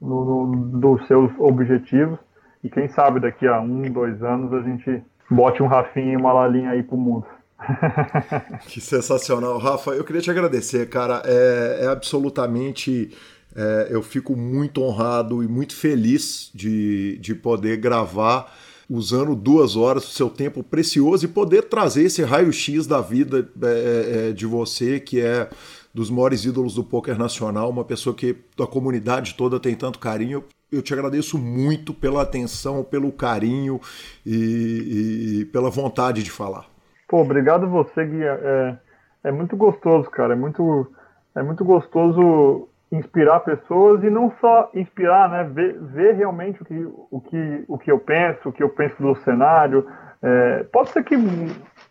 [0.00, 2.20] no, no, dos seus objetivos.
[2.62, 6.32] E quem sabe daqui a um, dois anos a gente bote um Rafinha e uma
[6.32, 7.26] Lalinha aí pro mundo.
[8.68, 9.90] que sensacional, Rafa.
[9.90, 11.20] Eu queria te agradecer, cara.
[11.24, 13.12] É, é absolutamente.
[13.56, 18.52] É, eu fico muito honrado e muito feliz de, de poder gravar
[18.88, 23.66] usando duas horas do seu tempo precioso e poder trazer esse raio-x da vida é,
[23.66, 25.50] é, é, de você, que é
[25.92, 30.44] dos maiores ídolos do poker nacional, uma pessoa que a comunidade toda tem tanto carinho.
[30.70, 33.80] Eu te agradeço muito pela atenção, pelo carinho
[34.24, 36.66] e, e pela vontade de falar.
[37.08, 38.22] Pô, obrigado você, Gui.
[38.22, 38.78] É,
[39.24, 40.34] é muito gostoso, cara.
[40.34, 40.86] É muito,
[41.34, 46.88] é muito gostoso inspirar pessoas e não só inspirar, né, ver, ver realmente o que,
[47.10, 49.86] o, que, o que eu penso, o que eu penso do cenário.
[50.22, 51.16] É, pode ser que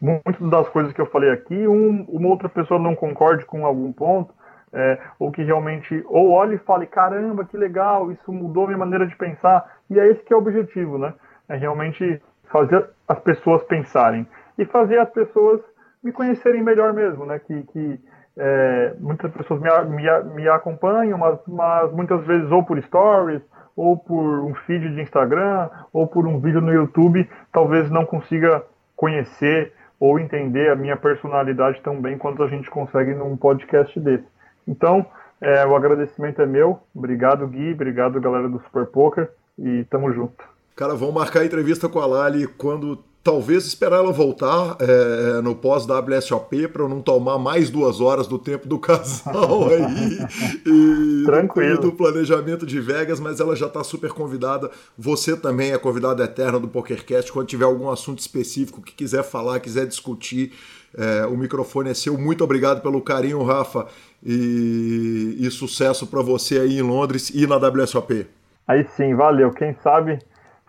[0.02, 3.91] muitas das coisas que eu falei aqui, um, uma outra pessoa não concorde com algum
[3.93, 4.34] ponto,
[4.74, 9.08] é, ou que realmente ou olhe e fale, caramba, que legal, isso mudou minha maneira
[9.08, 11.14] de pensar, e é esse que é o objetivo, né?
[11.48, 12.22] É realmente
[12.52, 14.28] fazer as pessoas pensarem
[14.58, 15.62] e fazer as pessoas
[16.04, 17.39] me conhecerem melhor mesmo, né?
[17.39, 18.00] Que, que
[18.38, 23.42] é, muitas pessoas me, me, me acompanham, mas, mas, muitas vezes ou por stories,
[23.76, 28.64] ou por um feed de Instagram, ou por um vídeo no YouTube, talvez não consiga
[28.96, 34.26] conhecer ou entender a minha personalidade tão bem quanto a gente consegue num podcast desse.
[34.68, 35.06] Então,
[35.42, 36.80] é, o agradecimento é meu.
[36.96, 37.74] Obrigado, Gui.
[37.74, 39.30] Obrigado, galera do Super Poker.
[39.58, 40.44] E tamo junto.
[40.76, 45.54] Cara, vamos marcar a entrevista com a Lali quando talvez esperar ela voltar é, no
[45.54, 50.18] pós-WSOP para eu não tomar mais duas horas do tempo do casal aí
[50.66, 51.76] e, Tranquilo.
[51.76, 54.72] Do, do planejamento de Vegas, mas ela já está super convidada.
[54.98, 57.34] Você também é convidada eterna do PokerCast.
[57.34, 60.54] Quando tiver algum assunto específico que quiser falar, quiser discutir,
[60.98, 62.18] é, o microfone é seu.
[62.18, 63.88] Muito obrigado pelo carinho, Rafa,
[64.24, 68.26] e, e sucesso para você aí em Londres e na WSOP.
[68.66, 69.52] Aí sim, valeu.
[69.52, 70.18] Quem sabe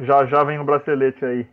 [0.00, 1.46] já já vem o bracelete aí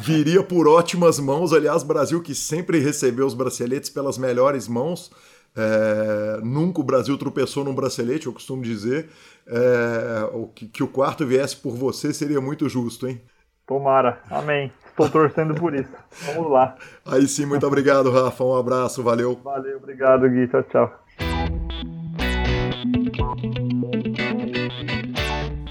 [0.00, 1.52] viria por ótimas mãos.
[1.52, 5.10] Aliás, Brasil que sempre recebeu os braceletes pelas melhores mãos.
[5.54, 9.08] É, nunca o Brasil tropeçou num bracelete, eu costumo dizer.
[9.46, 13.20] É, que, que, o quarto viesse por você seria muito justo, hein?
[13.66, 14.72] Tomara, amém.
[14.88, 15.90] Estou torcendo por isso.
[16.26, 16.76] Vamos lá.
[17.06, 18.44] Aí sim, muito obrigado, Rafa.
[18.44, 19.40] Um abraço, valeu.
[19.42, 20.48] Valeu, obrigado, Gui.
[20.48, 21.02] Tchau, tchau.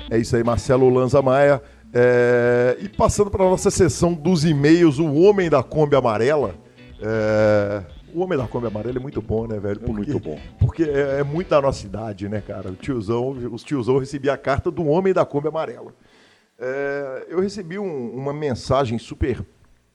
[0.10, 1.62] É isso aí, Marcelo Lanza Maia.
[1.94, 6.56] É, e passando para a nossa sessão dos e-mails, o Homem da Kombi Amarela.
[7.02, 7.84] É,
[8.14, 9.80] o Homem da Kombi Amarela é muito bom, né, velho?
[9.80, 10.40] Porque, é muito bom.
[10.60, 12.70] Porque é, é, muito da nossa idade, né, cara?
[12.70, 15.94] O tiozão, os tiozão recebiam a carta do Homem da Kombi Amarela.
[16.58, 19.44] É, eu recebi um, uma mensagem super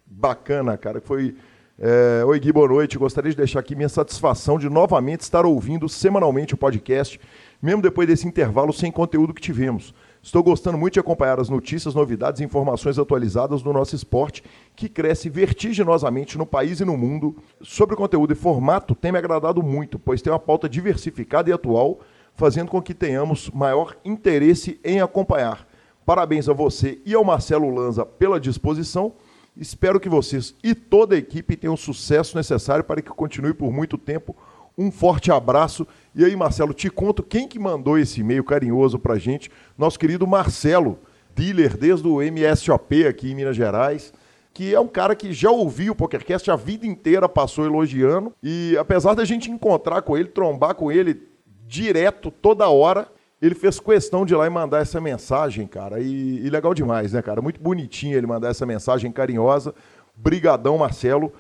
[0.05, 1.35] bacana, cara, que foi...
[1.79, 2.97] É, Oi, Gui, boa noite.
[2.97, 7.21] Gostaria de deixar aqui minha satisfação de novamente estar ouvindo semanalmente o podcast,
[7.61, 9.95] mesmo depois desse intervalo sem conteúdo que tivemos.
[10.27, 14.43] Estou gostando muito de acompanhar as notícias, novidades e informações atualizadas do nosso esporte,
[14.75, 17.37] que cresce vertiginosamente no país e no mundo.
[17.63, 21.53] Sobre o conteúdo e formato, tem me agradado muito, pois tem uma pauta diversificada e
[21.53, 22.01] atual,
[22.35, 25.65] fazendo com que tenhamos maior interesse em acompanhar.
[26.05, 29.13] Parabéns a você e ao Marcelo Lanza pela disposição.
[29.57, 33.73] Espero que vocês e toda a equipe tenham o sucesso necessário para que continue por
[33.73, 34.35] muito tempo
[34.77, 35.87] um forte abraço.
[36.15, 39.51] E aí, Marcelo, te conto quem que mandou esse e-mail carinhoso para gente.
[39.77, 40.99] Nosso querido Marcelo,
[41.35, 44.13] dealer desde o MSOP aqui em Minas Gerais.
[44.53, 48.33] que é um cara que já ouviu o PokerCast a vida inteira, passou elogiando.
[48.43, 51.29] E apesar da gente encontrar com ele, trombar com ele
[51.67, 53.07] direto, toda hora,
[53.41, 56.01] ele fez questão de ir lá e mandar essa mensagem, cara.
[56.01, 57.43] E, e legal demais, né, cara?
[57.43, 59.75] Muito bonitinho ele mandar essa mensagem carinhosa.
[60.17, 61.33] Brigadão, Marcelo.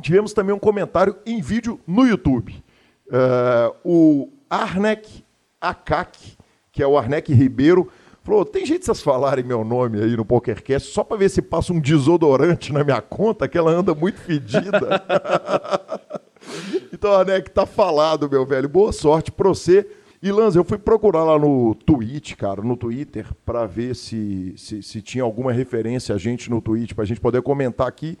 [0.00, 2.63] Tivemos também um comentário em vídeo no YouTube.
[3.06, 5.24] Uh, o Arnek
[5.60, 6.36] Akak,
[6.72, 7.90] que é o Arnek Ribeiro,
[8.22, 11.42] falou: tem jeito de vocês falarem meu nome aí no PokerCast só para ver se
[11.42, 15.04] passa um desodorante na minha conta, que ela anda muito fedida.
[16.92, 18.68] então, Arnek, tá falado, meu velho.
[18.68, 19.86] Boa sorte pra você.
[20.22, 24.82] E Lanza, eu fui procurar lá no Twitch, cara, no Twitter, para ver se, se,
[24.82, 28.16] se, tinha alguma referência a gente no Twitch, para a gente poder comentar aqui.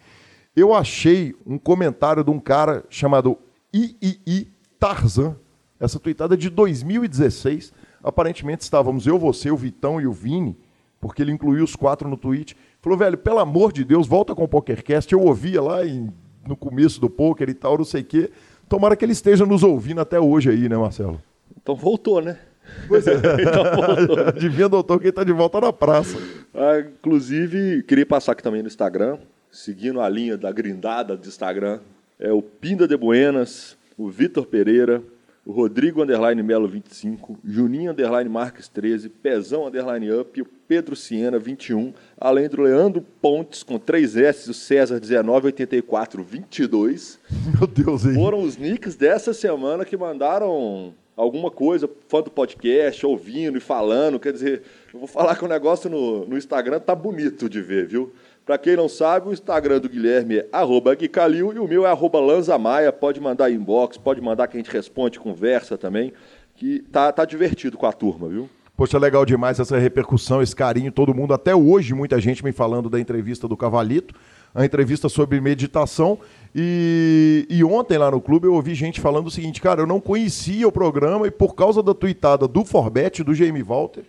[0.54, 3.38] Eu achei um comentário de um cara chamado
[3.72, 4.52] III
[4.84, 5.34] Tarzan,
[5.80, 7.72] essa tweetada é de 2016.
[8.02, 10.58] Aparentemente estávamos eu, você, o Vitão e o Vini,
[11.00, 12.54] porque ele incluiu os quatro no tweet.
[12.82, 15.10] Falou, velho, pelo amor de Deus, volta com o PokerCast.
[15.10, 16.12] Eu ouvia lá em,
[16.46, 18.30] no começo do poker e tal, não sei o quê.
[18.68, 21.18] Tomara que ele esteja nos ouvindo até hoje aí, né, Marcelo?
[21.56, 22.38] Então voltou, né?
[22.86, 23.14] Pois é.
[23.40, 24.20] então voltou.
[24.28, 26.18] Adivinha, doutor, quem está de volta na praça.
[26.52, 29.16] Ah, inclusive, queria passar aqui também no Instagram,
[29.50, 31.80] seguindo a linha da grindada do Instagram.
[32.20, 35.02] É o Pinda de Buenas, o Vitor Pereira,
[35.46, 41.38] o Rodrigo Underline Melo 25, Juninho Underline Marques 13, Pezão Underline Up, o Pedro Siena
[41.38, 47.20] 21, além do Leandro Pontes com 3 S, o César 1984 22.
[47.58, 48.14] Meu Deus, hein?
[48.14, 54.18] Foram os nicks dessa semana que mandaram alguma coisa, fã do podcast, ouvindo e falando.
[54.18, 57.86] Quer dizer, eu vou falar que o negócio no, no Instagram tá bonito de ver,
[57.86, 58.12] viu?
[58.44, 61.90] Para quem não sabe, o Instagram do Guilherme é arroba Guicalil e o meu é
[61.90, 62.92] arroba Lanzamaia.
[62.92, 66.12] Pode mandar inbox, pode mandar que a gente responde, conversa também,
[66.54, 68.50] que tá, tá divertido com a turma, viu?
[68.76, 72.90] Poxa, legal demais essa repercussão, esse carinho, todo mundo, até hoje, muita gente me falando
[72.90, 74.14] da entrevista do Cavalito,
[74.54, 76.18] a entrevista sobre meditação.
[76.54, 80.00] E, e, ontem lá no clube eu ouvi gente falando o seguinte, cara, eu não
[80.00, 84.04] conhecia o programa e por causa da tuitada do Forbet, do Jamie Walter,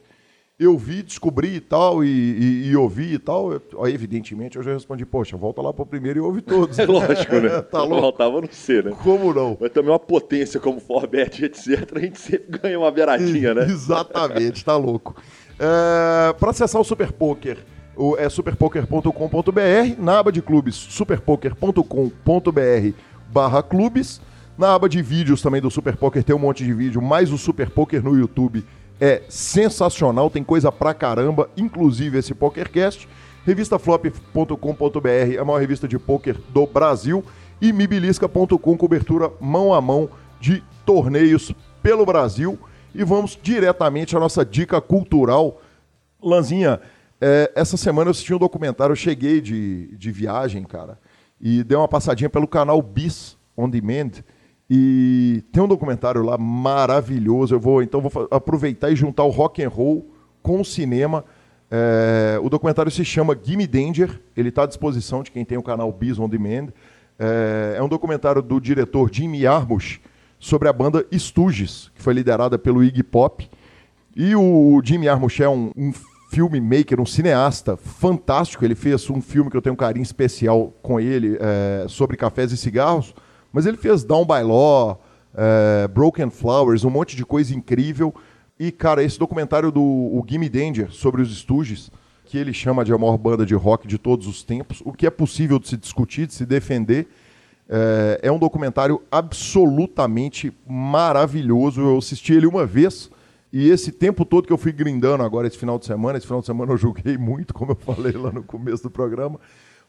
[0.58, 3.52] eu vi, descobri e tal, e, e, e ouvi e tal.
[3.52, 6.80] Eu, evidentemente, eu já respondi, poxa, volta lá para o primeiro e ouve todos.
[6.86, 7.60] É lógico, né?
[7.64, 8.02] tá louco.
[8.02, 8.94] Voltava no C, né?
[9.04, 9.58] Como não?
[9.60, 13.66] Mas também uma potência como Forbet, etc., a gente sempre ganha uma beiradinha, né?
[13.66, 15.16] Exatamente, tá louco.
[15.60, 17.58] É, para acessar o Super Poker,
[17.96, 22.98] o, é superpoker.com.br, na aba de clubes, superpoker.com.br
[23.32, 24.22] barra clubes.
[24.58, 27.38] Na aba de vídeos também do Super Poker tem um monte de vídeo, mais o
[27.38, 28.64] Super Poker no YouTube
[29.00, 33.08] é sensacional, tem coisa pra caramba, inclusive esse PokerCast.
[33.46, 37.24] Revistaflop.com.br, a maior revista de poker do Brasil.
[37.62, 42.58] E mibilisca.com, cobertura mão a mão de torneios pelo Brasil.
[42.94, 45.62] E vamos diretamente à nossa dica cultural.
[46.22, 46.80] Lanzinha,
[47.22, 51.00] é, essa semana eu assisti um documentário, eu cheguei de, de viagem, cara,
[51.40, 54.12] e dei uma passadinha pelo canal Bis On Demand
[54.70, 57.54] e tem um documentário lá maravilhoso.
[57.54, 60.10] Eu vou então vou aproveitar e juntar o rock and roll
[60.42, 61.24] com o cinema.
[61.70, 64.22] É, o documentário se chama Gimme Danger.
[64.36, 66.70] Ele está à disposição de quem tem o canal Bis On Demand.
[67.18, 70.00] É, é um documentário do diretor Jimmy Jarmusch
[70.40, 73.48] sobre a banda Stooges, que foi liderada pelo Iggy Pop.
[74.16, 75.94] E o Jimmy Jarmusch é um, um
[76.32, 78.66] filmmaker, um cineasta fantástico.
[78.66, 82.52] Ele fez um filme que eu tenho um carinho especial com ele é, sobre cafés
[82.52, 83.14] e cigarros
[83.56, 85.02] mas ele fez Down by Law,
[85.34, 88.14] é, Broken Flowers, um monte de coisa incrível.
[88.60, 91.90] E, cara, esse documentário do o Gimme Danger sobre os Stooges,
[92.26, 95.08] que ele chama de a maior banda de rock de todos os tempos, o que
[95.08, 97.08] é possível de se discutir, de se defender,
[97.70, 101.80] é, é um documentário absolutamente maravilhoso.
[101.80, 103.10] Eu assisti ele uma vez.
[103.54, 106.42] E esse tempo todo que eu fui grindando agora, esse final de semana, esse final
[106.42, 109.40] de semana eu joguei muito, como eu falei lá no começo do programa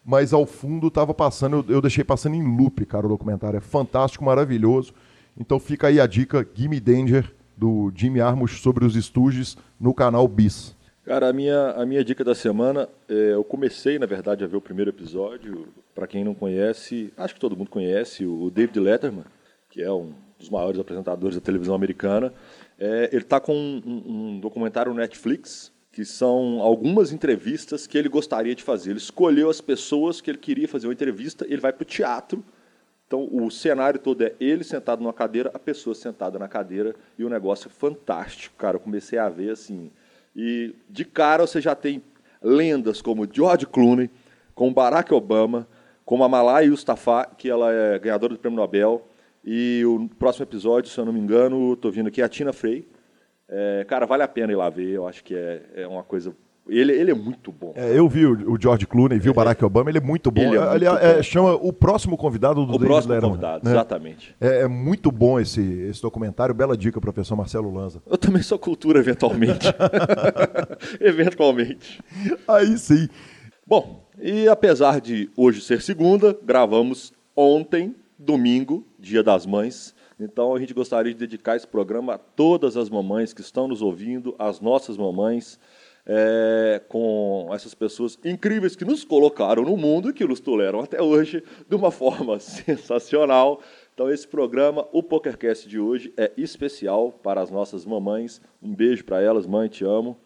[0.07, 3.57] mas ao fundo estava passando, eu, eu, deixei passando em loop, cara, o documentário.
[3.57, 4.95] É fantástico, maravilhoso.
[5.37, 10.29] Então fica aí a dica, Gimme Danger, do Jimmy Armus sobre os Stooges, no canal
[10.29, 10.77] Bis.
[11.05, 14.57] Cara, a minha, a minha dica da semana, é, eu comecei, na verdade, a ver
[14.57, 15.67] o primeiro episódio.
[15.93, 19.25] Para quem não conhece, acho que todo mundo conhece, o David Letterman,
[19.71, 22.33] que é um dos maiores apresentadores da televisão americana.
[22.79, 28.11] É, ele está com um, um documentário no Netflix que são algumas entrevistas que ele
[28.11, 28.91] gostaria de fazer.
[28.91, 32.45] Ele escolheu as pessoas que ele queria fazer uma entrevista, ele vai para o teatro.
[33.07, 37.25] Então, o cenário todo é ele sentado numa cadeira, a pessoa sentada na cadeira, e
[37.25, 38.77] o negócio é fantástico, cara.
[38.77, 39.91] Eu comecei a ver assim.
[40.37, 42.03] E de cara você já tem
[42.43, 44.11] lendas como George Clooney,
[44.55, 45.67] como Barack Obama,
[46.05, 49.09] como a Malaya Yousafzai, que ela é ganhadora do Prêmio Nobel.
[49.43, 52.53] E o próximo episódio, se eu não me engano, estou vindo aqui, é a Tina
[52.53, 52.87] Fey,
[53.49, 54.91] é, cara, vale a pena ir lá ver.
[54.91, 56.35] Eu acho que é, é uma coisa
[56.69, 57.73] Ele, ele é muito bom.
[57.77, 60.43] É, eu vi o, George Clooney, vi o Barack Obama, ele é muito bom.
[60.43, 61.23] Ele é Ele, muito é, bom.
[61.23, 63.71] chama o próximo convidado do o David próximo Letterman, convidado, né?
[63.71, 64.37] exatamente.
[64.41, 66.55] É, é muito bom esse, esse documentário.
[66.55, 68.03] Bela dica, professor Marcelo Lanza.
[68.07, 69.69] Eu também sou cultura, eventualmente.
[71.01, 72.03] eventualmente.
[72.49, 73.09] Aí sim.
[73.65, 79.95] Bom, e apesar de hoje ser segunda, gravamos ontem, domingo, Dia das Mães.
[80.19, 83.83] Então a gente gostaria de dedicar esse programa a todas as mamães que estão nos
[83.83, 85.59] ouvindo, às nossas mamães,
[86.07, 91.03] é, com essas pessoas incríveis que nos colocaram no mundo e que nos toleram até
[91.03, 93.61] hoje de uma forma sensacional.
[93.93, 98.41] Então esse programa, o PokerCast de hoje, é especial para as nossas mamães.
[98.63, 100.17] Um beijo para elas, mãe, te amo.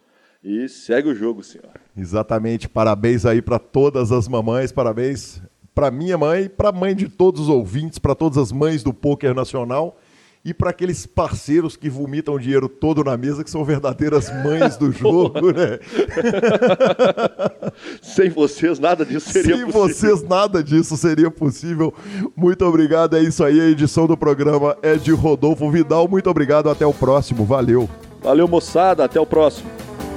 [0.42, 1.70] E segue o jogo, senhor.
[1.94, 2.68] Exatamente.
[2.68, 5.42] Parabéns aí para todas as mamães, parabéns
[5.80, 8.92] para minha mãe, para a mãe de todos os ouvintes, para todas as mães do
[8.92, 9.96] poker nacional
[10.44, 14.76] e para aqueles parceiros que vomitam o dinheiro todo na mesa, que são verdadeiras mães
[14.76, 15.78] do jogo, né?
[18.02, 19.88] Sem vocês, nada disso seria Sem possível.
[19.88, 21.94] vocês, nada disso seria possível.
[22.36, 23.16] Muito obrigado.
[23.16, 23.58] É isso aí.
[23.58, 26.06] A edição do programa é de Rodolfo Vidal.
[26.06, 26.68] Muito obrigado.
[26.68, 27.46] Até o próximo.
[27.46, 27.88] Valeu.
[28.22, 29.02] Valeu, moçada.
[29.06, 29.70] Até o próximo.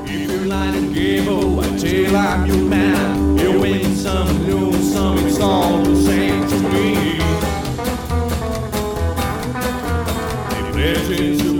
[0.05, 3.37] If you line and give I tell I'm your man.
[3.37, 7.17] You win some, lose some, it's all the same to me.
[10.73, 11.52] The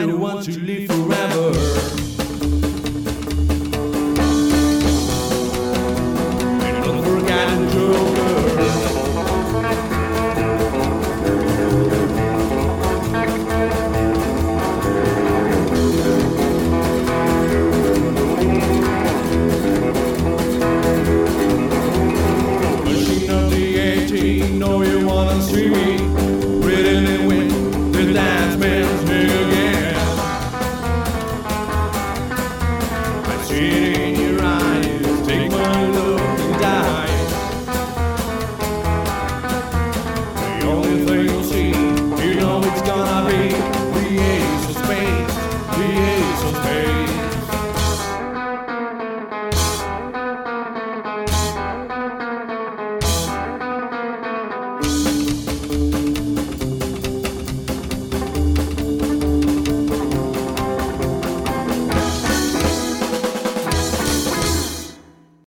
[0.00, 0.55] anyone to